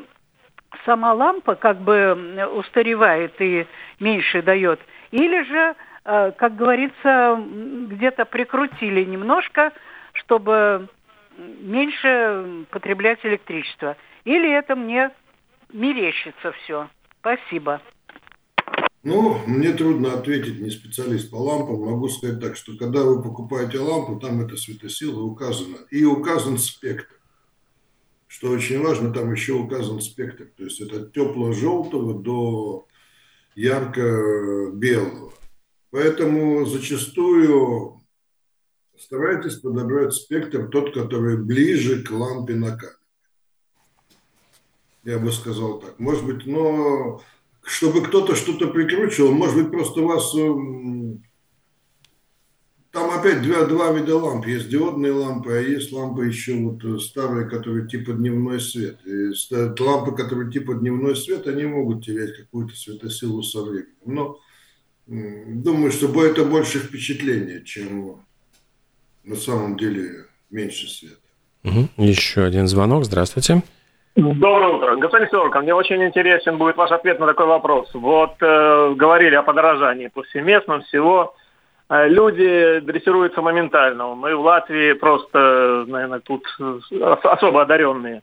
сама 0.84 1.12
лампа 1.12 1.54
как 1.54 1.80
бы 1.80 2.48
устаревает 2.54 3.40
и 3.40 3.66
меньше 3.98 4.42
дает, 4.42 4.80
или 5.10 5.42
же, 5.44 5.74
э, 6.04 6.32
как 6.36 6.56
говорится, 6.56 7.38
где-то 7.90 8.24
прикрутили 8.24 9.04
немножко, 9.04 9.72
чтобы 10.12 10.88
меньше 11.36 12.66
потреблять 12.70 13.18
электричество. 13.24 13.96
Или 14.24 14.50
это 14.50 14.76
мне 14.76 15.10
мерещится 15.72 16.52
все. 16.52 16.88
Спасибо. 17.20 17.80
Ну, 19.02 19.38
мне 19.46 19.72
трудно 19.72 20.12
ответить, 20.12 20.60
не 20.60 20.70
специалист 20.70 21.30
по 21.30 21.36
лампам. 21.36 21.80
Могу 21.80 22.08
сказать 22.08 22.38
так, 22.40 22.56
что 22.56 22.76
когда 22.76 23.02
вы 23.02 23.22
покупаете 23.22 23.78
лампу, 23.78 24.20
там 24.20 24.42
эта 24.42 24.56
светосила 24.56 25.22
указана. 25.22 25.78
И 25.90 26.04
указан 26.04 26.58
спектр. 26.58 27.19
Что 28.40 28.52
очень 28.52 28.80
важно, 28.80 29.12
там 29.12 29.30
еще 29.30 29.52
указан 29.52 30.00
спектр. 30.00 30.46
То 30.56 30.64
есть 30.64 30.80
это 30.80 31.02
от 31.02 31.12
тепло-желтого 31.12 32.22
до 32.22 32.86
ярко-белого. 33.54 35.34
Поэтому 35.90 36.64
зачастую 36.64 38.00
старайтесь 38.98 39.56
подобрать 39.56 40.14
спектр 40.14 40.68
тот, 40.68 40.94
который 40.94 41.36
ближе 41.36 42.02
к 42.02 42.10
лампе 42.10 42.54
на 42.54 42.78
камере. 42.78 42.96
Я 45.04 45.18
бы 45.18 45.32
сказал 45.32 45.78
так. 45.78 45.98
Может 45.98 46.24
быть, 46.24 46.46
но 46.46 47.20
чтобы 47.62 48.00
кто-то 48.00 48.34
что-то 48.36 48.68
прикручивал, 48.68 49.32
может 49.32 49.56
быть, 49.56 49.70
просто 49.70 50.00
вас 50.00 50.34
эм, 50.34 50.99
там 52.92 53.10
опять 53.10 53.42
два, 53.42 53.64
два 53.66 53.92
вида 53.92 54.16
ламп. 54.16 54.46
Есть 54.46 54.68
диодные 54.68 55.12
лампы, 55.12 55.52
а 55.52 55.60
есть 55.60 55.92
лампы 55.92 56.26
еще 56.26 56.54
вот 56.54 56.84
э, 56.84 56.98
старые, 56.98 57.48
которые 57.48 57.86
типа 57.86 58.12
дневной 58.12 58.60
свет. 58.60 58.98
И 59.04 59.30
лампы, 59.80 60.12
которые 60.16 60.50
типа 60.50 60.74
дневной 60.74 61.16
свет, 61.16 61.46
они 61.46 61.64
могут 61.64 62.04
терять 62.04 62.36
какую-то 62.36 62.74
светосилу 62.74 63.42
со 63.42 63.62
временем. 63.62 63.86
Но 64.04 64.38
думаю, 65.06 65.92
что 65.92 66.06
это 66.24 66.44
больше 66.44 66.78
впечатление, 66.78 67.64
чем 67.64 68.22
на 69.24 69.36
самом 69.36 69.76
деле 69.76 70.26
меньше 70.50 70.88
света. 70.88 71.16
Угу. 71.64 71.88
Еще 72.04 72.42
один 72.42 72.66
звонок. 72.66 73.04
Здравствуйте. 73.04 73.62
Доброе 74.16 74.68
утро. 74.68 74.96
Господин 74.96 75.28
Сидорко, 75.28 75.60
мне 75.60 75.72
очень 75.72 76.02
интересен 76.04 76.58
будет 76.58 76.76
ваш 76.76 76.90
ответ 76.90 77.20
на 77.20 77.26
такой 77.26 77.46
вопрос. 77.46 77.90
Вот 77.94 78.34
э, 78.40 78.94
говорили 78.96 79.36
о 79.36 79.42
подорожании 79.42 80.08
повсеместном 80.08 80.82
всего. 80.82 81.34
Э, 81.90 82.08
люди 82.08 82.80
дрессируются 82.80 83.42
моментально. 83.42 84.14
Мы 84.14 84.36
в 84.36 84.40
Латвии 84.40 84.92
просто, 84.92 85.84
наверное, 85.88 86.20
тут 86.20 86.46
особо 87.24 87.62
одаренные. 87.62 88.22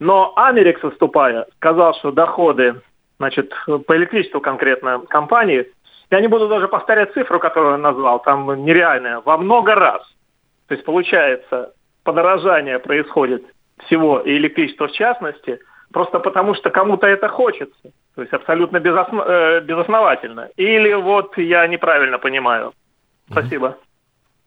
Но 0.00 0.32
Америк, 0.34 0.82
выступая, 0.82 1.46
сказал, 1.56 1.94
что 1.94 2.10
доходы 2.10 2.80
значит, 3.18 3.54
по 3.86 3.96
электричеству 3.96 4.40
конкретно 4.40 5.00
компании, 5.08 5.68
я 6.10 6.20
не 6.20 6.26
буду 6.26 6.48
даже 6.48 6.66
повторять 6.66 7.12
цифру, 7.12 7.38
которую 7.38 7.74
он 7.74 7.82
назвал, 7.82 8.20
там 8.20 8.64
нереальная, 8.64 9.20
во 9.20 9.38
много 9.38 9.74
раз. 9.74 10.02
То 10.66 10.74
есть 10.74 10.84
получается, 10.84 11.72
подорожание 12.02 12.78
происходит 12.78 13.44
всего, 13.86 14.20
и 14.20 14.36
электричества 14.36 14.88
в 14.88 14.92
частности, 14.92 15.60
просто 15.92 16.18
потому 16.18 16.54
что 16.54 16.70
кому-то 16.70 17.06
это 17.06 17.28
хочется. 17.28 17.92
То 18.14 18.22
есть 18.22 18.32
абсолютно 18.32 18.80
безосно, 18.80 19.22
э, 19.22 19.60
безосновательно. 19.60 20.48
Или 20.56 20.92
вот 20.94 21.38
я 21.38 21.66
неправильно 21.66 22.18
понимаю. 22.18 22.72
Спасибо. 23.30 23.78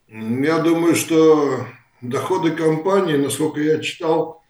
Я 0.08 0.60
думаю, 0.60 0.96
что 0.96 1.66
доходы 2.02 2.52
компании, 2.52 3.16
насколько 3.16 3.60
я 3.62 3.80
читал, 3.80 4.44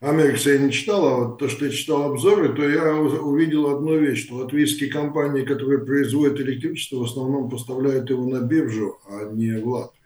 Америкса 0.00 0.50
я 0.50 0.58
не 0.58 0.70
читал, 0.70 1.06
а 1.06 1.16
вот 1.16 1.38
то, 1.38 1.48
что 1.48 1.64
я 1.64 1.70
читал 1.70 2.12
обзоры, 2.12 2.54
то 2.54 2.68
я 2.68 2.94
увидел 2.94 3.74
одну 3.74 3.96
вещь, 3.96 4.26
что 4.26 4.36
латвийские 4.36 4.90
компании, 4.90 5.44
которые 5.44 5.84
производят 5.84 6.40
электричество, 6.40 6.98
в 6.98 7.04
основном 7.04 7.48
поставляют 7.48 8.10
его 8.10 8.28
на 8.28 8.40
биржу, 8.40 8.98
а 9.08 9.30
не 9.32 9.58
в 9.58 9.68
Латвию. 9.68 10.02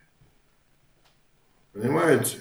Понимаете? 1.73 2.39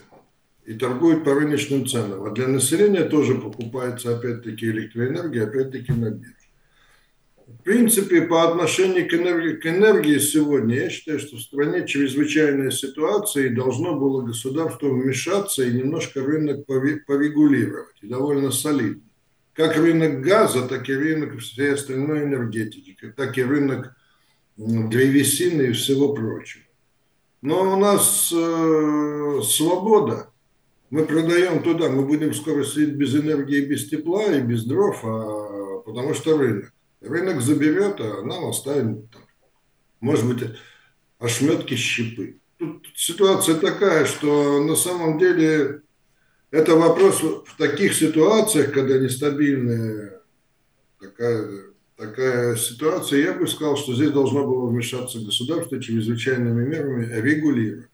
и 0.68 0.74
торгуют 0.74 1.24
по 1.24 1.34
рыночным 1.34 1.88
ценам. 1.88 2.26
А 2.26 2.32
для 2.32 2.48
населения 2.48 3.06
тоже 3.06 3.36
покупается 3.36 4.16
опять-таки 4.16 4.66
электроэнергия, 4.66 5.46
опять-таки 5.46 5.94
на 5.94 6.12
бирже. 6.12 6.36
Принципе, 7.68 8.22
по 8.22 8.50
отношению 8.50 9.10
к 9.10 9.14
энергии, 9.14 9.58
к 9.58 9.66
энергии 9.66 10.20
сегодня, 10.20 10.84
я 10.84 10.90
считаю, 10.90 11.20
что 11.20 11.36
в 11.36 11.42
стране 11.42 11.86
чрезвычайная 11.86 12.72
ситуация, 12.72 13.48
и 13.48 13.56
должно 13.56 13.94
было 13.94 14.22
государство 14.22 14.88
вмешаться 14.88 15.64
и 15.64 15.74
немножко 15.74 16.24
рынок 16.24 16.66
порегулировать, 16.66 17.98
и 18.02 18.08
довольно 18.08 18.52
солидно. 18.52 19.02
Как 19.52 19.76
рынок 19.76 20.22
газа, 20.22 20.66
так 20.66 20.88
и 20.88 20.94
рынок 20.94 21.40
всей 21.40 21.74
остальной 21.74 22.24
энергетики, 22.24 22.96
так 23.18 23.38
и 23.38 23.44
рынок 23.44 23.94
древесины 24.56 25.64
и 25.64 25.74
всего 25.74 26.14
прочего. 26.14 26.64
Но 27.42 27.74
у 27.74 27.76
нас 27.76 28.32
э, 28.34 29.42
свобода, 29.44 30.30
мы 30.90 31.04
продаем 31.04 31.62
туда, 31.62 31.90
мы 31.90 32.06
будем 32.06 32.34
скоро 32.34 32.64
сидеть 32.64 32.96
без 32.96 33.14
энергии, 33.14 33.60
без 33.60 33.90
тепла 33.90 34.24
и 34.24 34.42
без 34.42 34.64
дров, 34.64 35.02
а, 35.04 35.80
потому 35.86 36.14
что 36.14 36.38
рынок. 36.38 36.72
Рынок 37.10 37.42
заберет, 37.42 38.00
а 38.00 38.22
нам 38.22 38.46
оставим, 38.46 39.08
там, 39.08 39.22
может 40.00 40.26
быть, 40.26 40.50
ошметки 41.20 41.76
щепы. 41.76 42.40
Тут 42.58 42.88
ситуация 42.96 43.56
такая, 43.56 44.06
что 44.06 44.64
на 44.64 44.76
самом 44.76 45.20
деле 45.20 45.82
это 46.52 46.76
вопрос 46.76 47.22
в 47.22 47.58
таких 47.58 47.94
ситуациях, 47.94 48.72
когда 48.72 48.98
нестабильная 48.98 50.22
такая, 51.00 51.48
такая 51.96 52.56
ситуация, 52.56 53.20
я 53.22 53.34
бы 53.34 53.48
сказал, 53.48 53.78
что 53.78 53.94
здесь 53.94 54.12
должно 54.12 54.46
было 54.46 54.68
вмешаться 54.68 55.20
государство 55.20 55.82
чрезвычайными 55.82 56.66
мерами 56.66 57.14
регулировать. 57.22 57.90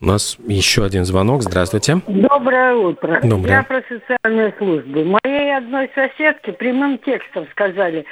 У 0.00 0.06
нас 0.06 0.38
еще 0.46 0.84
один 0.84 1.04
звонок. 1.04 1.42
Здравствуйте. 1.42 2.00
Доброе 2.06 2.74
утро. 2.74 3.20
Доброе. 3.22 3.50
Я 3.50 3.62
про 3.62 3.82
социальные 3.88 4.54
службы. 4.58 5.04
Моей 5.04 5.56
одной 5.56 5.90
соседке 5.94 6.52
прямым 6.52 6.98
текстом 6.98 7.46
сказали, 7.52 8.04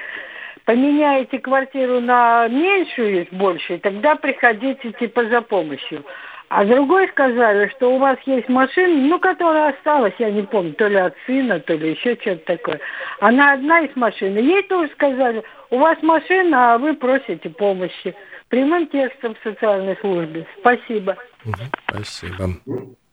поменяете 0.64 1.38
квартиру 1.38 2.00
на 2.00 2.46
меньшую 2.48 3.22
или 3.22 3.28
большую, 3.32 3.80
тогда 3.80 4.16
приходите 4.16 4.92
типа 4.92 5.24
за 5.26 5.40
помощью. 5.40 6.04
А 6.50 6.64
другой 6.64 7.08
сказали, 7.08 7.68
что 7.76 7.94
у 7.94 7.98
вас 7.98 8.16
есть 8.24 8.48
машина, 8.48 9.08
ну, 9.08 9.18
которая 9.18 9.70
осталась, 9.70 10.14
я 10.18 10.30
не 10.30 10.42
помню, 10.42 10.72
то 10.72 10.88
ли 10.88 10.96
от 10.96 11.14
сына, 11.26 11.60
то 11.60 11.74
ли 11.74 11.90
еще 11.90 12.16
что-то 12.16 12.56
такое. 12.56 12.80
Она 13.20 13.52
одна 13.52 13.80
из 13.80 13.94
машин. 13.96 14.36
Ей 14.36 14.62
тоже 14.62 14.90
сказали, 14.92 15.42
у 15.70 15.78
вас 15.78 15.98
машина, 16.02 16.74
а 16.74 16.78
вы 16.78 16.94
просите 16.94 17.50
помощи. 17.50 18.14
Прямым 18.48 18.86
текстом 18.86 19.34
в 19.34 19.42
социальной 19.46 19.96
службе. 19.98 20.46
Спасибо. 20.60 21.18
Спасибо. 21.88 22.56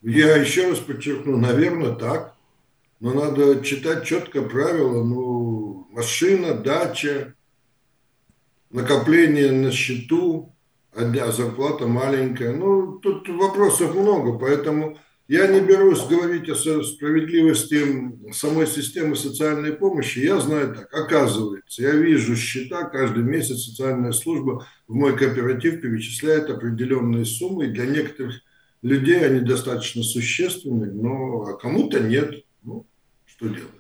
Я 0.02 0.36
еще 0.38 0.70
раз 0.70 0.80
подчеркну, 0.80 1.38
наверное, 1.38 1.96
так. 1.96 2.36
Но 3.00 3.14
надо 3.14 3.64
читать 3.64 4.06
четко 4.06 4.42
правила. 4.42 5.04
Ну, 5.04 5.88
машина, 5.92 6.54
дача, 6.54 7.34
накопление 8.70 9.52
на 9.52 9.72
счету, 9.72 10.54
а 10.94 11.32
зарплата 11.32 11.88
маленькая. 11.88 12.54
Ну, 12.54 13.00
тут 13.00 13.28
вопросов 13.30 13.96
много, 13.96 14.38
поэтому 14.38 14.98
я 15.28 15.48
не 15.48 15.60
берусь 15.60 16.06
говорить 16.06 16.50
о 16.50 16.56
справедливости 16.56 18.32
самой 18.32 18.68
системы 18.68 19.16
социальной 19.16 19.74
помощи. 19.74 20.20
Я 20.20 20.40
знаю 20.40 20.76
так, 20.76 20.94
оказывается, 20.94 21.82
я 21.82 21.92
вижу 21.92 22.36
счета, 22.36 22.84
каждый 22.84 23.24
месяц 23.24 23.66
социальная 23.66 24.12
служба 24.12 24.68
в 24.88 24.94
мой 24.94 25.18
кооператив 25.18 25.82
перечисляет 25.82 26.50
определенные 26.50 27.26
суммы. 27.26 27.66
И 27.66 27.72
для 27.72 27.88
некоторых 27.88 28.40
людей 28.84 29.26
они 29.26 29.40
достаточно 29.40 30.04
существенны, 30.04 30.92
но 30.92 31.58
кому-то 31.58 32.00
нет. 32.02 32.46
Ну, 32.62 32.86
что 33.26 33.48
делать? 33.48 33.72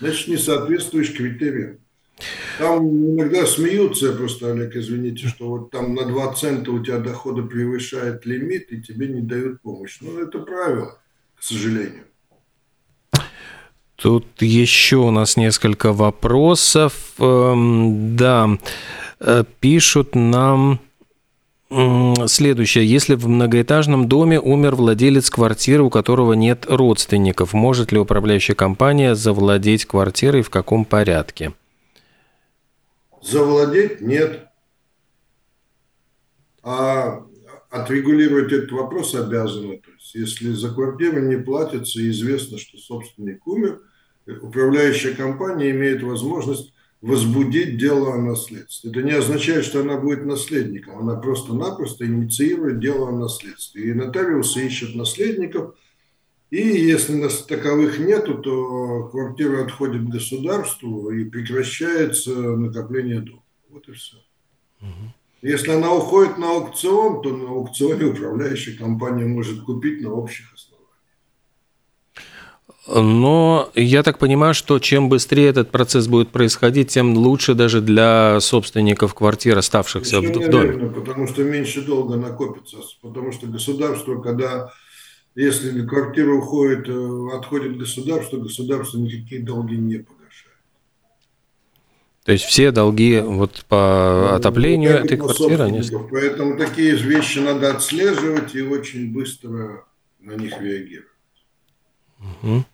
Значит, 0.00 0.28
не 0.28 0.36
соответствуешь 0.36 1.14
критериям. 1.14 1.78
Там 2.58 2.86
иногда 3.14 3.44
смеются, 3.46 4.12
просто, 4.12 4.52
Олег, 4.52 4.76
извините, 4.76 5.26
что 5.26 5.48
вот 5.48 5.70
там 5.70 5.94
на 5.94 6.04
2 6.04 6.34
цента 6.34 6.70
у 6.70 6.82
тебя 6.82 6.98
дохода 6.98 7.42
превышает 7.42 8.24
лимит, 8.26 8.72
и 8.72 8.80
тебе 8.80 9.08
не 9.08 9.20
дают 9.20 9.60
помощь. 9.60 9.98
Ну, 10.00 10.18
это 10.18 10.38
правило, 10.38 10.98
к 11.36 11.42
сожалению. 11.42 12.04
Тут 13.96 14.26
еще 14.40 14.96
у 14.96 15.10
нас 15.10 15.36
несколько 15.36 15.92
вопросов. 15.92 16.92
Эм, 17.18 18.16
да, 18.16 18.58
э, 19.20 19.44
пишут 19.60 20.14
нам 20.14 20.80
следующее. 22.26 22.86
Если 22.86 23.14
в 23.14 23.26
многоэтажном 23.26 24.06
доме 24.06 24.38
умер 24.38 24.76
владелец 24.76 25.28
квартиры, 25.30 25.82
у 25.82 25.90
которого 25.90 26.34
нет 26.34 26.66
родственников, 26.68 27.52
может 27.52 27.90
ли 27.90 27.98
управляющая 27.98 28.54
компания 28.54 29.14
завладеть 29.14 29.84
квартирой 29.84 30.42
в 30.42 30.50
каком 30.50 30.84
порядке? 30.84 31.52
Завладеть 33.24 34.02
нет. 34.02 34.48
А 36.62 37.26
отрегулировать 37.70 38.52
этот 38.52 38.72
вопрос 38.72 39.14
обязаны. 39.14 39.78
То 39.78 39.90
есть, 39.92 40.14
если 40.14 40.52
за 40.52 40.72
квартиру 40.72 41.20
не 41.20 41.36
платится 41.36 42.00
и 42.00 42.10
известно, 42.10 42.58
что 42.58 42.76
собственник 42.76 43.46
умер, 43.46 43.80
управляющая 44.26 45.14
компания 45.14 45.70
имеет 45.70 46.02
возможность 46.02 46.74
возбудить 47.00 47.76
дело 47.78 48.14
о 48.14 48.18
наследстве. 48.18 48.90
Это 48.90 49.02
не 49.02 49.12
означает, 49.12 49.64
что 49.64 49.80
она 49.80 49.98
будет 49.98 50.24
наследником, 50.24 50.98
она 50.98 51.16
просто-напросто 51.16 52.06
инициирует 52.06 52.80
дело 52.80 53.08
о 53.08 53.12
наследстве. 53.12 53.90
И 53.90 53.94
нотариусы 53.94 54.66
ищут 54.66 54.94
наследников, 54.94 55.76
и 56.54 56.86
если 56.86 57.14
нас 57.14 57.42
таковых 57.42 57.98
нету, 57.98 58.38
то 58.38 59.08
квартира 59.10 59.64
отходит 59.64 60.08
государству 60.08 61.10
и 61.10 61.24
прекращается 61.24 62.30
накопление 62.30 63.20
долга. 63.20 63.42
Вот 63.70 63.88
и 63.88 63.92
все. 63.92 64.18
Если 65.42 65.72
она 65.72 65.92
уходит 65.92 66.38
на 66.38 66.50
аукцион, 66.52 67.22
то 67.22 67.36
на 67.36 67.48
аукционе 67.48 68.04
управляющая 68.04 68.78
компания 68.78 69.24
может 69.24 69.64
купить 69.64 70.00
на 70.00 70.12
общих 70.12 70.54
основаниях. 70.54 70.74
Но 72.86 73.70
я 73.74 74.04
так 74.04 74.18
понимаю, 74.18 74.54
что 74.54 74.78
чем 74.78 75.08
быстрее 75.08 75.48
этот 75.48 75.72
процесс 75.72 76.06
будет 76.06 76.28
происходить, 76.28 76.88
тем 76.88 77.16
лучше 77.16 77.54
даже 77.54 77.80
для 77.80 78.38
собственников 78.40 79.14
квартир, 79.14 79.58
оставшихся 79.58 80.20
в, 80.20 80.24
в 80.24 80.50
доме. 80.50 80.68
Верно, 80.68 80.88
потому 80.90 81.26
что 81.26 81.42
меньше 81.42 81.82
долго 81.82 82.14
накопится. 82.14 82.76
Потому 83.02 83.32
что 83.32 83.48
государство, 83.48 84.20
когда 84.20 84.70
если 85.34 85.84
квартира 85.86 86.32
уходит, 86.32 86.88
э, 86.88 87.28
отходит 87.36 87.78
государство, 87.78 88.38
государство 88.38 88.98
никакие 88.98 89.42
долги 89.42 89.76
не 89.76 89.98
погашает. 89.98 90.58
То 92.24 92.32
есть 92.32 92.44
все 92.44 92.70
долги 92.70 93.20
вот 93.20 93.64
по 93.68 94.28
ну, 94.30 94.34
отоплению 94.36 94.92
ну, 94.92 95.04
этой 95.04 95.18
квартиры? 95.18 95.64
Они... 95.64 95.82
Поэтому 96.10 96.56
такие 96.56 96.94
вещи 96.96 97.40
надо 97.40 97.74
отслеживать 97.74 98.54
и 98.54 98.62
очень 98.62 99.12
быстро 99.12 99.84
на 100.20 100.32
них 100.32 100.60
реагировать. 100.60 101.08
Угу. 102.42 102.64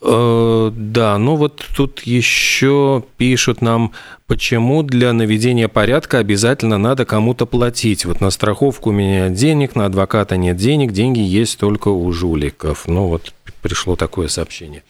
Да, 0.00 1.18
ну 1.18 1.34
вот 1.34 1.64
тут 1.76 2.02
еще 2.02 3.02
пишут 3.16 3.62
нам, 3.62 3.92
почему 4.26 4.82
для 4.84 5.12
наведения 5.12 5.66
порядка 5.68 6.18
обязательно 6.18 6.78
надо 6.78 7.04
кому-то 7.04 7.46
платить. 7.46 8.04
Вот 8.04 8.20
на 8.20 8.30
страховку 8.30 8.90
у 8.90 8.92
меня 8.92 9.28
денег, 9.28 9.74
на 9.74 9.86
адвоката 9.86 10.36
нет 10.36 10.56
денег, 10.56 10.92
деньги 10.92 11.20
есть 11.20 11.58
только 11.58 11.88
у 11.88 12.12
жуликов. 12.12 12.86
Ну 12.86 13.08
вот 13.08 13.34
пришло 13.60 13.96
такое 13.96 14.28
сообщение. 14.28 14.84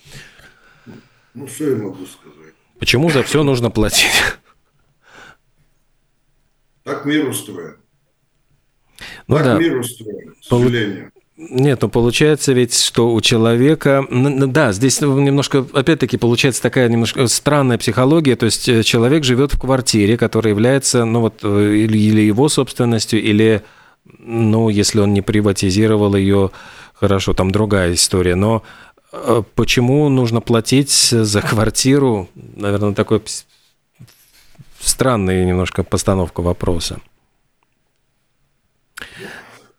Ну 1.34 1.46
что 1.46 1.70
я 1.70 1.76
могу 1.76 2.04
сказать? 2.04 2.54
Почему 2.78 3.10
за 3.10 3.22
все 3.22 3.42
нужно 3.42 3.70
платить? 3.70 4.10
Так 6.84 7.04
мир 7.04 7.28
устроен. 7.28 7.76
Ну 9.26 9.36
так 9.36 9.44
да. 9.44 9.58
мир 9.58 9.78
устроен, 9.78 10.34
к 10.40 10.44
сожалению. 10.44 11.12
Нет, 11.38 11.82
ну 11.82 11.88
получается 11.88 12.52
ведь, 12.52 12.76
что 12.76 13.14
у 13.14 13.20
человека... 13.20 14.04
Да, 14.10 14.72
здесь 14.72 15.00
немножко, 15.00 15.64
опять-таки, 15.72 16.16
получается 16.16 16.60
такая 16.60 16.88
немножко 16.88 17.28
странная 17.28 17.78
психология. 17.78 18.34
То 18.34 18.46
есть 18.46 18.68
э, 18.68 18.82
человек 18.82 19.22
живет 19.22 19.54
в 19.54 19.60
квартире, 19.60 20.16
которая 20.16 20.52
является, 20.52 21.04
ну 21.04 21.20
вот, 21.20 21.38
э, 21.44 21.74
или, 21.76 22.22
его 22.22 22.48
собственностью, 22.48 23.22
или, 23.22 23.62
ну, 24.18 24.68
если 24.68 24.98
он 24.98 25.14
не 25.14 25.22
приватизировал 25.22 26.16
ее, 26.16 26.50
хорошо, 26.92 27.34
там 27.34 27.52
другая 27.52 27.94
история. 27.94 28.34
Но 28.34 28.64
э, 29.12 29.44
почему 29.54 30.08
нужно 30.08 30.40
платить 30.40 30.90
за 30.90 31.40
квартиру? 31.40 32.28
Наверное, 32.34 32.94
такой 32.94 33.22
странная 34.80 35.44
немножко 35.44 35.84
постановка 35.84 36.40
вопроса 36.40 36.98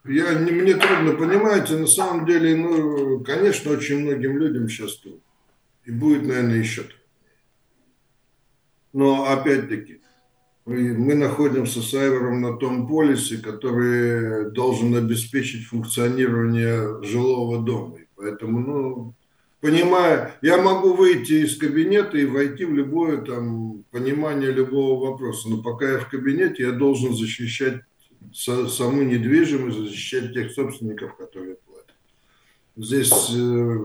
я, 0.06 0.34
не, 0.34 0.52
мне 0.52 0.76
трудно, 0.76 1.14
понимаете, 1.14 1.78
на 1.78 1.88
самом 1.88 2.26
деле, 2.26 2.56
ну, 2.56 3.24
конечно, 3.24 3.72
очень 3.72 4.00
многим 4.00 4.38
людям 4.38 4.70
сейчас 4.70 4.98
трудно. 4.98 5.22
И 5.86 5.92
будет, 5.92 6.26
наверное, 6.26 6.58
еще 6.58 6.82
трудно. 6.82 6.96
Но, 8.94 9.26
опять-таки, 9.26 10.02
мы 10.66 11.16
находимся 11.16 11.82
с 11.82 11.94
Айвером 11.94 12.42
на 12.42 12.58
том 12.58 12.88
полисе, 12.88 13.38
который 13.38 14.52
должен 14.52 14.96
обеспечить 14.96 15.66
функционирование 15.66 17.04
жилого 17.04 17.64
дома. 17.64 17.98
И 17.98 18.08
поэтому, 18.16 18.60
ну, 18.60 19.16
понимая, 19.62 20.36
я 20.42 20.62
могу 20.62 20.94
выйти 20.94 21.46
из 21.46 21.58
кабинета 21.58 22.18
и 22.18 22.26
войти 22.26 22.66
в 22.66 22.74
любое 22.74 23.18
там 23.18 23.84
понимание 23.92 24.52
любого 24.52 25.12
вопроса, 25.12 25.50
но 25.50 25.62
пока 25.62 25.92
я 25.92 26.00
в 26.00 26.10
кабинете, 26.10 26.64
я 26.64 26.72
должен 26.72 27.16
защищать 27.16 27.82
саму 28.34 29.04
недвижимость, 29.04 29.78
защищать 29.78 30.34
тех 30.34 30.52
собственников, 30.52 31.16
которые 31.18 31.56
платят. 31.56 31.96
Здесь 32.76 33.12
э, 33.36 33.78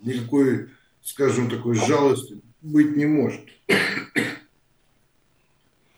никакой, 0.00 0.68
скажем, 1.02 1.48
такой 1.48 1.74
жалости 1.74 2.40
быть 2.62 2.96
не 2.96 3.06
может. 3.06 3.42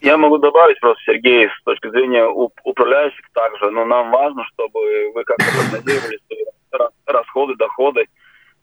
Я 0.01 0.17
могу 0.17 0.37
добавить 0.37 0.79
просто, 0.79 1.03
Сергей, 1.05 1.49
с 1.49 1.63
точки 1.63 1.89
зрения 1.89 2.25
управляющих 2.25 3.25
также, 3.33 3.69
но 3.69 3.85
нам 3.85 4.11
важно, 4.11 4.45
чтобы 4.53 5.11
вы 5.13 5.23
как-то 5.25 5.45
прогнозировали 5.51 6.19
расходы, 7.05 7.55
доходы. 7.55 8.05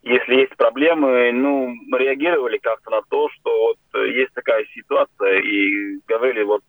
Если 0.03 0.35
есть 0.35 0.57
проблемы, 0.57 1.33
ну, 1.33 1.75
реагировали 1.99 2.59
как-то 2.59 2.91
на 2.91 3.03
то, 3.03 3.29
что 3.31 3.51
вот 3.93 4.07
есть 4.07 4.33
такая 4.35 4.65
ситуация, 4.75 5.41
и 5.41 5.99
говорили, 6.07 6.43
вот 6.43 6.63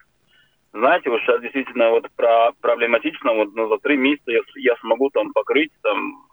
знаете, 0.79 1.09
вот 1.09 1.21
сейчас 1.21 1.41
действительно 1.41 1.89
вот 1.91 2.07
про 2.15 2.51
проблематично, 2.61 3.33
вот 3.33 3.53
ну, 3.55 3.67
за 3.69 3.77
три 3.79 3.97
месяца 3.97 4.31
я, 4.31 4.41
я 4.55 4.75
смогу 4.77 5.09
там 5.09 5.31
покрыть, 5.33 5.71
там, 5.81 6.25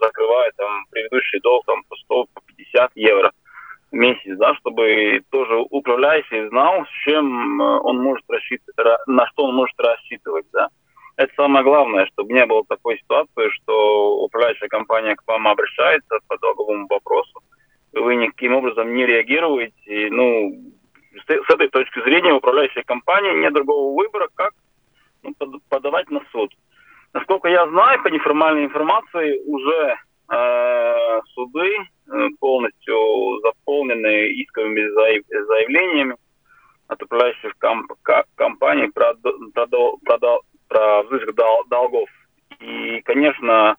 закрывая 0.00 0.52
там 0.56 0.84
предыдущий 0.90 1.40
долг 1.40 1.64
там 1.66 1.82
по 1.88 1.96
100, 1.96 2.26
по 2.34 2.40
50 2.46 2.90
евро 2.94 3.32
в 3.90 3.94
месяц, 3.94 4.36
да, 4.38 4.54
чтобы 4.56 5.22
тоже 5.30 5.56
управляющий 5.70 6.48
знал, 6.48 6.84
с 6.84 7.04
чем 7.04 7.60
э, 7.60 7.80
он 7.80 7.98
может 7.98 8.24
рассчитывать, 8.28 8.76
на 9.06 9.26
что 9.28 9.44
он 9.44 9.54
может 9.54 9.78
рассчитывать, 9.78 10.46
да. 10.52 10.68
Это 11.16 11.32
самое 11.34 11.64
главное, 11.64 12.06
чтобы 12.06 12.32
не 12.32 12.46
было 12.46 12.64
такой 12.68 12.98
ситуации, 12.98 13.50
что 13.50 14.20
управляющая 14.22 14.68
компания 14.68 15.16
к 15.16 15.22
вам 15.26 15.48
обращается 15.48 16.18
по 16.28 16.38
долговому 16.38 16.86
вопросу, 16.88 17.42
вы 17.92 18.14
никаким 18.14 18.54
образом 18.54 18.94
не 18.94 19.04
реагируете, 19.04 20.08
ну, 20.10 20.54
с 21.12 21.50
этой 21.50 21.68
точки 21.68 22.02
зрения 22.02 22.32
управляющая 22.32 22.82
компания 22.84 23.34
нет 23.34 23.52
другого 23.52 23.96
выбора, 23.96 24.28
как 24.34 24.52
ну, 25.22 25.34
подавать 25.68 26.10
на 26.10 26.20
суд. 26.32 26.54
Насколько 27.12 27.48
я 27.48 27.66
знаю, 27.68 28.02
по 28.02 28.08
неформальной 28.08 28.64
информации 28.64 29.42
уже 29.44 29.96
э, 30.30 31.20
суды 31.34 31.76
э, 31.76 32.28
полностью 32.38 33.40
заполнены 33.42 34.32
исковыми 34.42 34.88
заявлениями 34.88 36.16
от 36.86 37.02
управляющих 37.02 37.52
комп 37.58 37.92
компаний 38.36 38.88
про, 38.92 39.14
про, 39.54 39.66
про, 39.66 40.40
про 40.68 41.02
взыск 41.04 41.34
дол 41.34 41.64
долгов. 41.68 42.08
И, 42.60 43.00
конечно, 43.02 43.76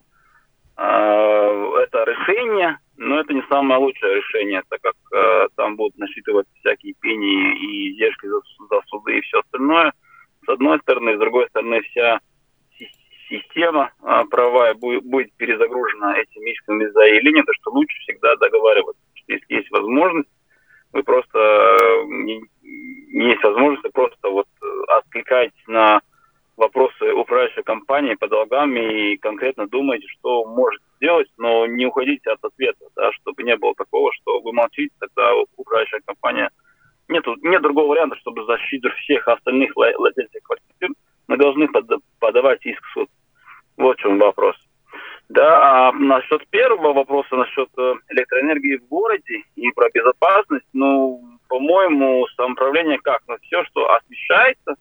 э, 0.77 0.81
это 0.81 2.03
решение 2.03 2.79
но 3.01 3.19
это 3.19 3.33
не 3.33 3.41
самое 3.49 3.79
лучшее 3.79 4.17
решение, 4.17 4.61
так 4.69 4.79
как 4.81 4.95
э, 5.11 5.47
там 5.55 5.75
будут 5.75 5.97
насчитывать 5.97 6.45
всякие 6.59 6.93
пени 7.01 7.57
и 7.57 7.91
издержки 7.91 8.27
за, 8.27 8.39
за 8.69 8.81
суды 8.87 9.17
и 9.17 9.21
все 9.21 9.39
остальное. 9.39 9.91
С 10.45 10.49
одной 10.49 10.79
стороны, 10.79 11.15
с 11.15 11.19
другой 11.19 11.47
стороны, 11.49 11.81
вся 11.81 12.19
система 13.27 13.91
э, 14.03 14.23
правовая 14.29 14.75
будет, 14.75 15.03
будет 15.03 15.33
перезагружена 15.33 16.19
этими 16.19 16.51
исками 16.51 16.85
заявления, 16.89 17.43
то 17.43 17.53
что 17.53 17.71
лучше 17.71 17.97
всегда 18.01 18.35
договариваться. 18.35 19.01
Если 19.27 19.45
есть 19.55 19.71
возможность, 19.71 20.29
вы 20.93 21.01
просто 21.01 21.39
э, 21.39 22.03
не, 22.05 22.43
есть 22.61 23.43
возможность, 23.43 23.83
вы 23.83 23.89
просто 23.91 24.29
вот 24.29 24.47
э, 24.61 24.65
откликаетесь 24.89 25.67
на 25.67 26.01
вопросы 26.55 27.11
управляющей 27.13 27.63
компании 27.63 28.13
по 28.13 28.27
долгам 28.27 28.75
и 28.75 29.17
конкретно 29.17 29.67
думаете, 29.67 30.07
что 30.07 30.45
можете 30.45 30.85
сделать, 31.01 31.27
но 31.37 31.65
не 31.65 31.87
уходите 31.87 32.29
от 32.29 32.43
ответа, 32.43 32.85
да, 32.95 33.11
чтобы 33.13 33.41
не 33.43 33.57
было 33.57 33.73
такого, 33.75 34.13
что 34.13 34.39
вы 34.41 34.53
молчите, 34.53 34.93
тогда 34.99 35.33
управляющая 35.57 35.99
компания 36.05 36.49
нет, 37.07 37.25
нет 37.41 37.61
другого 37.61 37.87
варианта, 37.87 38.15
чтобы 38.17 38.45
защитить 38.45 38.93
всех 39.03 39.27
остальных 39.27 39.75
владельцев 39.75 40.41
квартир, 40.43 40.89
мы 41.27 41.37
должны 41.37 41.67
под, 41.67 41.85
подавать 42.19 42.65
иск 42.65 42.81
в 42.85 42.93
суд. 42.93 43.09
Вот 43.77 43.97
в 43.97 44.01
чем 44.01 44.19
вопрос. 44.19 44.55
Да, 45.29 45.89
а 45.89 45.91
насчет 45.93 46.47
первого 46.49 46.93
вопроса, 46.93 47.35
насчет 47.35 47.69
э, 47.77 47.93
электроэнергии 48.09 48.77
в 48.77 48.87
городе 48.87 49.43
и 49.55 49.71
про 49.71 49.89
безопасность, 49.89 50.67
ну, 50.73 51.21
по-моему, 51.47 52.27
самоуправление 52.35 52.99
как? 52.99 53.21
Ну, 53.27 53.37
все, 53.41 53.63
что 53.65 53.93
освещается, 53.93 54.75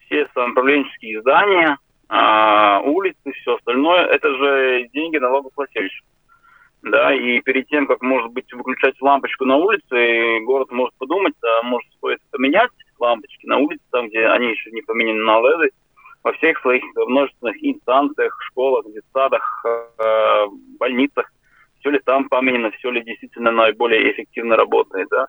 все 0.00 0.28
самоуправленческие 0.34 1.20
здания, 1.20 1.78
а, 2.14 2.80
улицы, 2.84 3.32
все 3.32 3.56
остальное, 3.56 4.04
это 4.04 4.36
же 4.36 4.86
деньги 4.92 5.16
налогоплательщиков. 5.16 6.06
Да, 6.82 7.14
и 7.14 7.40
перед 7.40 7.68
тем, 7.68 7.86
как, 7.86 8.02
может 8.02 8.30
быть, 8.32 8.52
выключать 8.52 9.00
лампочку 9.00 9.46
на 9.46 9.56
улице, 9.56 10.40
город 10.40 10.70
может 10.72 10.94
подумать, 10.98 11.32
а 11.42 11.62
может 11.62 11.90
стоит 11.94 12.18
поменять 12.30 12.70
лампочки 12.98 13.46
на 13.46 13.56
улице, 13.56 13.82
там, 13.90 14.08
где 14.08 14.26
они 14.26 14.50
еще 14.50 14.70
не 14.72 14.82
поменены 14.82 15.24
на 15.24 15.40
LED, 15.40 15.70
во 16.22 16.32
всех 16.34 16.60
своих 16.60 16.82
множественных 16.94 17.56
инстанциях, 17.64 18.36
школах, 18.42 18.84
детсадах, 18.92 19.64
э, 19.64 20.46
больницах, 20.78 21.32
все 21.80 21.90
ли 21.90 21.98
там 22.04 22.28
поменено, 22.28 22.72
все 22.72 22.90
ли 22.90 23.02
действительно 23.02 23.52
наиболее 23.52 24.12
эффективно 24.12 24.56
работает, 24.56 25.08
да. 25.08 25.28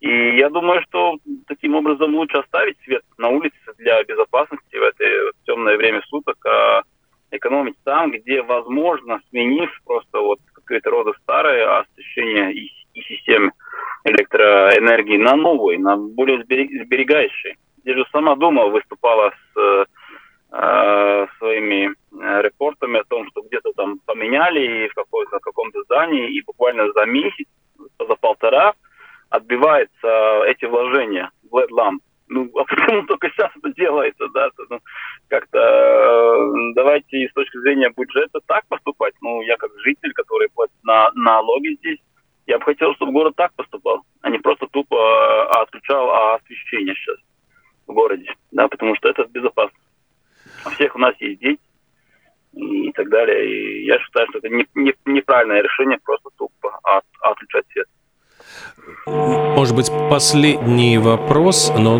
И 0.00 0.36
я 0.36 0.48
думаю, 0.48 0.80
что 0.82 1.18
таким 1.48 1.74
образом 1.74 2.14
лучше 2.14 2.38
оставить 2.38 2.78
свет 2.84 3.02
на 3.16 3.28
улице 3.28 3.56
для 3.78 4.02
безопасности 4.04 4.76
в 4.76 4.82
это 4.82 5.04
темное 5.44 5.76
время 5.76 6.02
суток, 6.08 6.36
а 6.46 6.82
экономить 7.30 7.76
там, 7.84 8.12
где 8.12 8.42
возможно, 8.42 9.20
сменив 9.28 9.70
просто 9.84 10.20
вот 10.20 10.38
какое-то 10.54 10.90
рода 10.90 11.12
старое 11.22 11.80
освещение 11.80 12.52
и, 12.52 12.70
и 12.94 13.02
системы 13.02 13.52
электроэнергии 14.04 15.16
на 15.16 15.34
новые, 15.34 15.78
на 15.78 15.96
более 15.96 16.44
сберегающие. 16.44 17.56
Я 17.84 17.94
же 17.94 18.04
сама 18.12 18.36
дома 18.36 18.66
выступала 18.66 19.32
с 19.54 19.86
э, 20.52 21.26
своими 21.38 21.92
репортами 22.40 23.00
о 23.00 23.04
том, 23.04 23.26
что 23.30 23.42
где-то 23.42 23.72
там 23.72 23.98
поменяли 24.06 24.88
в 24.88 24.94
какой-то 24.94 25.38
каком-то 25.40 25.82
здании, 25.82 26.30
и 26.30 26.42
буквально 26.42 26.92
за 26.92 27.04
месяц, 27.04 27.46
за 27.98 28.14
полтора 28.16 28.74
отбиваются 29.30 30.42
эти 30.46 30.64
вложения 30.64 31.30
в 31.50 31.56
LED-ламп. 31.56 32.02
Ну, 32.28 32.50
а 32.58 32.64
почему 32.64 33.06
только 33.06 33.30
сейчас 33.30 33.50
это 33.56 33.72
делается, 33.74 34.28
да? 34.34 34.50
Ну, 34.70 34.80
как-то 35.28 35.58
э, 35.58 36.72
давайте 36.74 37.28
с 37.28 37.32
точки 37.32 37.58
зрения 37.58 37.90
бюджета 37.96 38.40
так 38.46 38.66
поступать. 38.68 39.14
Ну, 39.20 39.42
я 39.42 39.56
как 39.56 39.70
житель, 39.84 40.12
который 40.12 40.48
платит 40.50 40.74
на 40.82 41.10
налоги 41.14 41.76
здесь, 41.78 41.98
я 42.46 42.58
бы 42.58 42.64
хотел, 42.64 42.94
чтобы 42.94 43.12
город 43.12 43.34
так 43.36 43.52
поступал, 43.54 44.02
а 44.22 44.30
не 44.30 44.38
просто 44.38 44.66
тупо 44.68 44.96
э, 44.96 45.60
отключал 45.62 46.34
освещение 46.34 46.94
сейчас 46.94 47.16
в 47.86 47.92
городе, 47.92 48.34
да, 48.52 48.68
потому 48.68 48.94
что 48.96 49.08
это 49.08 49.24
безопасно. 49.24 49.78
У 50.66 50.70
всех 50.70 50.94
у 50.96 50.98
нас 50.98 51.14
есть 51.20 51.40
дети 51.40 51.60
и 52.52 52.92
так 52.92 53.08
далее. 53.08 53.48
И 53.48 53.84
я 53.86 53.98
считаю, 53.98 54.26
что 54.28 54.38
это 54.38 54.48
не, 54.48 54.66
не, 54.74 54.94
неправильное 55.06 55.62
решение 55.62 55.98
просто 56.02 56.30
тупо 56.36 56.78
от, 56.82 57.04
отключать 57.20 57.66
свет. 57.72 57.86
Может 59.06 59.74
быть, 59.74 59.90
последний 60.10 60.98
вопрос, 60.98 61.72
но, 61.76 61.98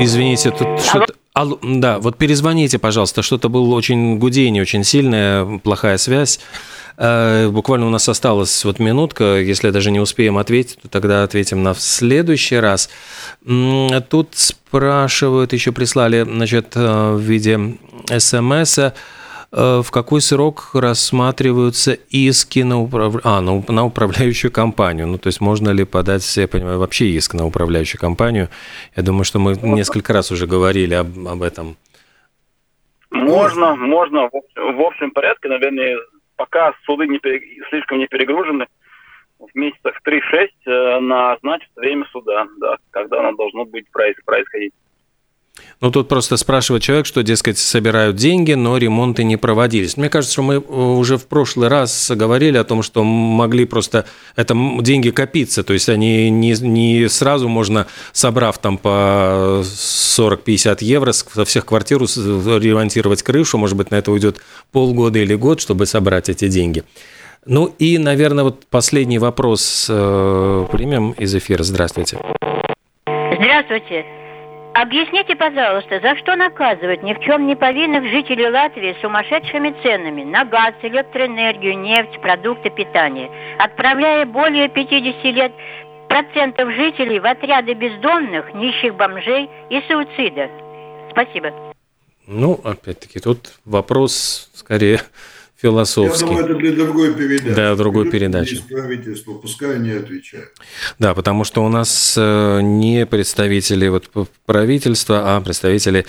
извините, 0.00 0.50
тут 0.50 0.80
что-то... 0.80 1.14
Алло, 1.32 1.58
да, 1.62 1.98
вот 1.98 2.16
перезвоните, 2.16 2.78
пожалуйста, 2.78 3.22
что-то 3.22 3.48
было 3.48 3.74
очень 3.74 4.18
гудение, 4.18 4.62
очень 4.62 4.82
сильная, 4.82 5.58
плохая 5.58 5.96
связь. 5.96 6.40
Э, 6.96 7.48
буквально 7.48 7.86
у 7.86 7.90
нас 7.90 8.08
осталась 8.08 8.64
вот 8.64 8.78
минутка, 8.78 9.38
если 9.38 9.70
даже 9.70 9.90
не 9.90 10.00
успеем 10.00 10.36
ответить, 10.38 10.78
то 10.82 10.88
тогда 10.88 11.22
ответим 11.22 11.62
на 11.62 11.72
в 11.72 11.80
следующий 11.80 12.56
раз. 12.56 12.90
Тут 13.44 14.28
спрашивают, 14.32 15.52
еще 15.52 15.72
прислали, 15.72 16.24
значит, 16.24 16.72
э, 16.74 17.12
в 17.14 17.20
виде 17.20 17.78
смс 18.18 18.78
в 19.52 19.90
какой 19.90 20.20
срок 20.20 20.70
рассматриваются 20.74 21.92
иски 22.08 22.60
на, 22.60 22.80
управ... 22.80 23.16
а, 23.24 23.40
на, 23.40 23.62
на 23.68 23.84
управляющую 23.84 24.52
компанию? 24.52 25.08
Ну, 25.08 25.18
то 25.18 25.26
есть 25.26 25.40
можно 25.40 25.70
ли 25.70 25.84
подать, 25.84 26.36
я 26.36 26.46
понимаю, 26.46 26.78
вообще 26.78 27.06
иск 27.06 27.34
на 27.34 27.46
управляющую 27.46 28.00
компанию? 28.00 28.48
Я 28.96 29.02
думаю, 29.02 29.24
что 29.24 29.38
мы 29.40 29.56
несколько 29.56 30.12
раз 30.12 30.30
уже 30.30 30.46
говорили 30.46 30.94
об, 30.94 31.26
об 31.26 31.42
этом. 31.42 31.76
Можно, 33.10 33.74
можно. 33.74 34.30
В 34.54 34.80
общем 34.80 35.10
порядке, 35.10 35.48
наверное, 35.48 35.96
пока 36.36 36.72
суды 36.86 37.08
не 37.08 37.18
пере... 37.18 37.40
слишком 37.70 37.98
не 37.98 38.06
перегружены, 38.06 38.66
в 39.40 39.54
месяцах 39.54 39.98
3-6 40.06 40.48
э, 40.66 41.00
назначить 41.00 41.70
время 41.74 42.06
суда, 42.12 42.46
да, 42.58 42.76
когда 42.90 43.20
оно 43.20 43.32
должно 43.32 43.64
быть 43.64 43.86
происходить. 43.90 44.72
Ну, 45.80 45.90
тут 45.90 46.08
просто 46.08 46.36
спрашивает 46.36 46.82
человек, 46.82 47.06
что, 47.06 47.22
дескать, 47.22 47.58
собирают 47.58 48.16
деньги, 48.16 48.52
но 48.52 48.76
ремонты 48.76 49.24
не 49.24 49.36
проводились. 49.36 49.96
Мне 49.96 50.08
кажется, 50.08 50.32
что 50.32 50.42
мы 50.42 50.54
э, 50.54 50.58
уже 50.58 51.16
в 51.16 51.26
прошлый 51.26 51.68
раз 51.68 52.10
говорили 52.14 52.58
о 52.58 52.64
том, 52.64 52.82
что 52.82 53.02
могли 53.04 53.64
просто 53.64 54.04
это 54.36 54.54
деньги 54.80 55.10
копиться, 55.10 55.62
то 55.62 55.72
есть 55.72 55.88
они 55.88 56.30
не, 56.30 56.52
не 56.60 57.08
сразу 57.08 57.48
можно, 57.48 57.86
собрав 58.12 58.58
там 58.58 58.78
по 58.78 59.62
40-50 59.62 60.78
евро 60.80 61.12
со 61.12 61.44
всех 61.44 61.66
квартир 61.66 62.00
ремонтировать 62.00 63.22
крышу, 63.22 63.58
может 63.58 63.76
быть, 63.76 63.90
на 63.90 63.96
это 63.96 64.12
уйдет 64.12 64.40
полгода 64.72 65.18
или 65.18 65.34
год, 65.34 65.60
чтобы 65.60 65.86
собрать 65.86 66.28
эти 66.28 66.48
деньги. 66.48 66.84
Ну 67.46 67.74
и, 67.78 67.98
наверное, 67.98 68.44
вот 68.44 68.66
последний 68.66 69.18
вопрос 69.18 69.86
э, 69.88 70.66
примем 70.70 71.12
из 71.12 71.34
эфира. 71.34 71.62
Здравствуйте. 71.62 72.18
Здравствуйте. 73.06 74.04
Объясните, 74.74 75.34
пожалуйста, 75.34 75.98
за 76.00 76.16
что 76.16 76.36
наказывают 76.36 77.02
ни 77.02 77.12
в 77.12 77.20
чем 77.20 77.46
не 77.46 77.56
повинных 77.56 78.04
жителей 78.08 78.48
Латвии 78.48 78.96
сумасшедшими 79.00 79.74
ценами 79.82 80.22
на 80.22 80.44
газ, 80.44 80.74
электроэнергию, 80.82 81.76
нефть, 81.76 82.20
продукты 82.20 82.70
питания, 82.70 83.28
отправляя 83.58 84.26
более 84.26 84.68
50 84.68 85.24
лет 85.24 85.52
процентов 86.08 86.70
жителей 86.72 87.18
в 87.18 87.26
отряды 87.26 87.74
бездомных, 87.74 88.54
нищих 88.54 88.94
бомжей 88.94 89.50
и 89.70 89.80
суицида? 89.88 90.48
Спасибо. 91.10 91.52
Ну, 92.28 92.60
опять-таки, 92.62 93.18
тут 93.18 93.54
вопрос 93.64 94.50
скорее 94.54 95.00
философский. 95.60 96.24
Я 96.24 96.26
думаю, 96.26 96.44
это 96.44 96.54
для 96.54 96.72
другой 96.72 97.14
передачи. 97.14 97.54
Да, 97.54 97.74
другой 97.76 98.10
передачи. 98.10 98.62
правительство, 98.68 99.34
пускай 99.34 99.76
они 99.76 99.90
отвечают. 99.90 100.50
Да, 100.98 101.14
потому 101.14 101.44
что 101.44 101.64
у 101.64 101.68
нас 101.68 102.14
э, 102.16 102.60
не 102.62 103.06
представители 103.06 103.88
вот 103.88 104.08
правительства, 104.46 105.36
а 105.36 105.40
представители 105.40 106.06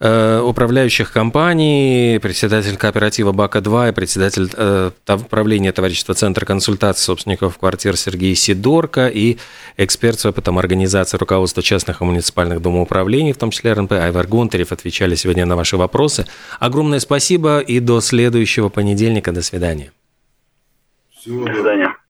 э, 0.00 0.40
управляющих 0.40 1.12
компаний, 1.12 2.18
председатель 2.20 2.76
кооператива 2.76 3.32
БАКа-2 3.32 3.90
и 3.90 3.92
председатель 3.92 4.50
э, 4.54 4.90
правления 5.30 5.72
товарищества 5.72 6.14
Центра 6.14 6.44
консультации 6.44 7.02
собственников 7.02 7.58
квартир 7.58 7.96
Сергей 7.96 8.34
Сидорко 8.34 9.08
и 9.08 9.38
эксперт 9.76 10.20
с 10.20 10.26
опытом 10.26 10.58
организации 10.58 11.16
руководства 11.16 11.62
частных 11.62 12.02
и 12.02 12.04
муниципальных 12.04 12.60
домоуправлений, 12.60 13.32
в 13.32 13.38
том 13.38 13.50
числе 13.50 13.72
РНП, 13.72 13.92
Айвар 13.92 14.26
Гонтарев, 14.26 14.72
отвечали 14.72 15.14
сегодня 15.14 15.46
на 15.46 15.56
ваши 15.56 15.76
вопросы. 15.76 16.26
Огромное 16.58 17.00
спасибо 17.00 17.60
и 17.60 17.80
до 17.80 18.00
следующего 18.00 18.68
понедельника 18.68 18.89
понедельника. 18.90 19.32
До 19.32 19.42
свидания. 19.42 19.92
Всего 21.10 21.46
До 21.46 21.52
свидания. 21.54 21.89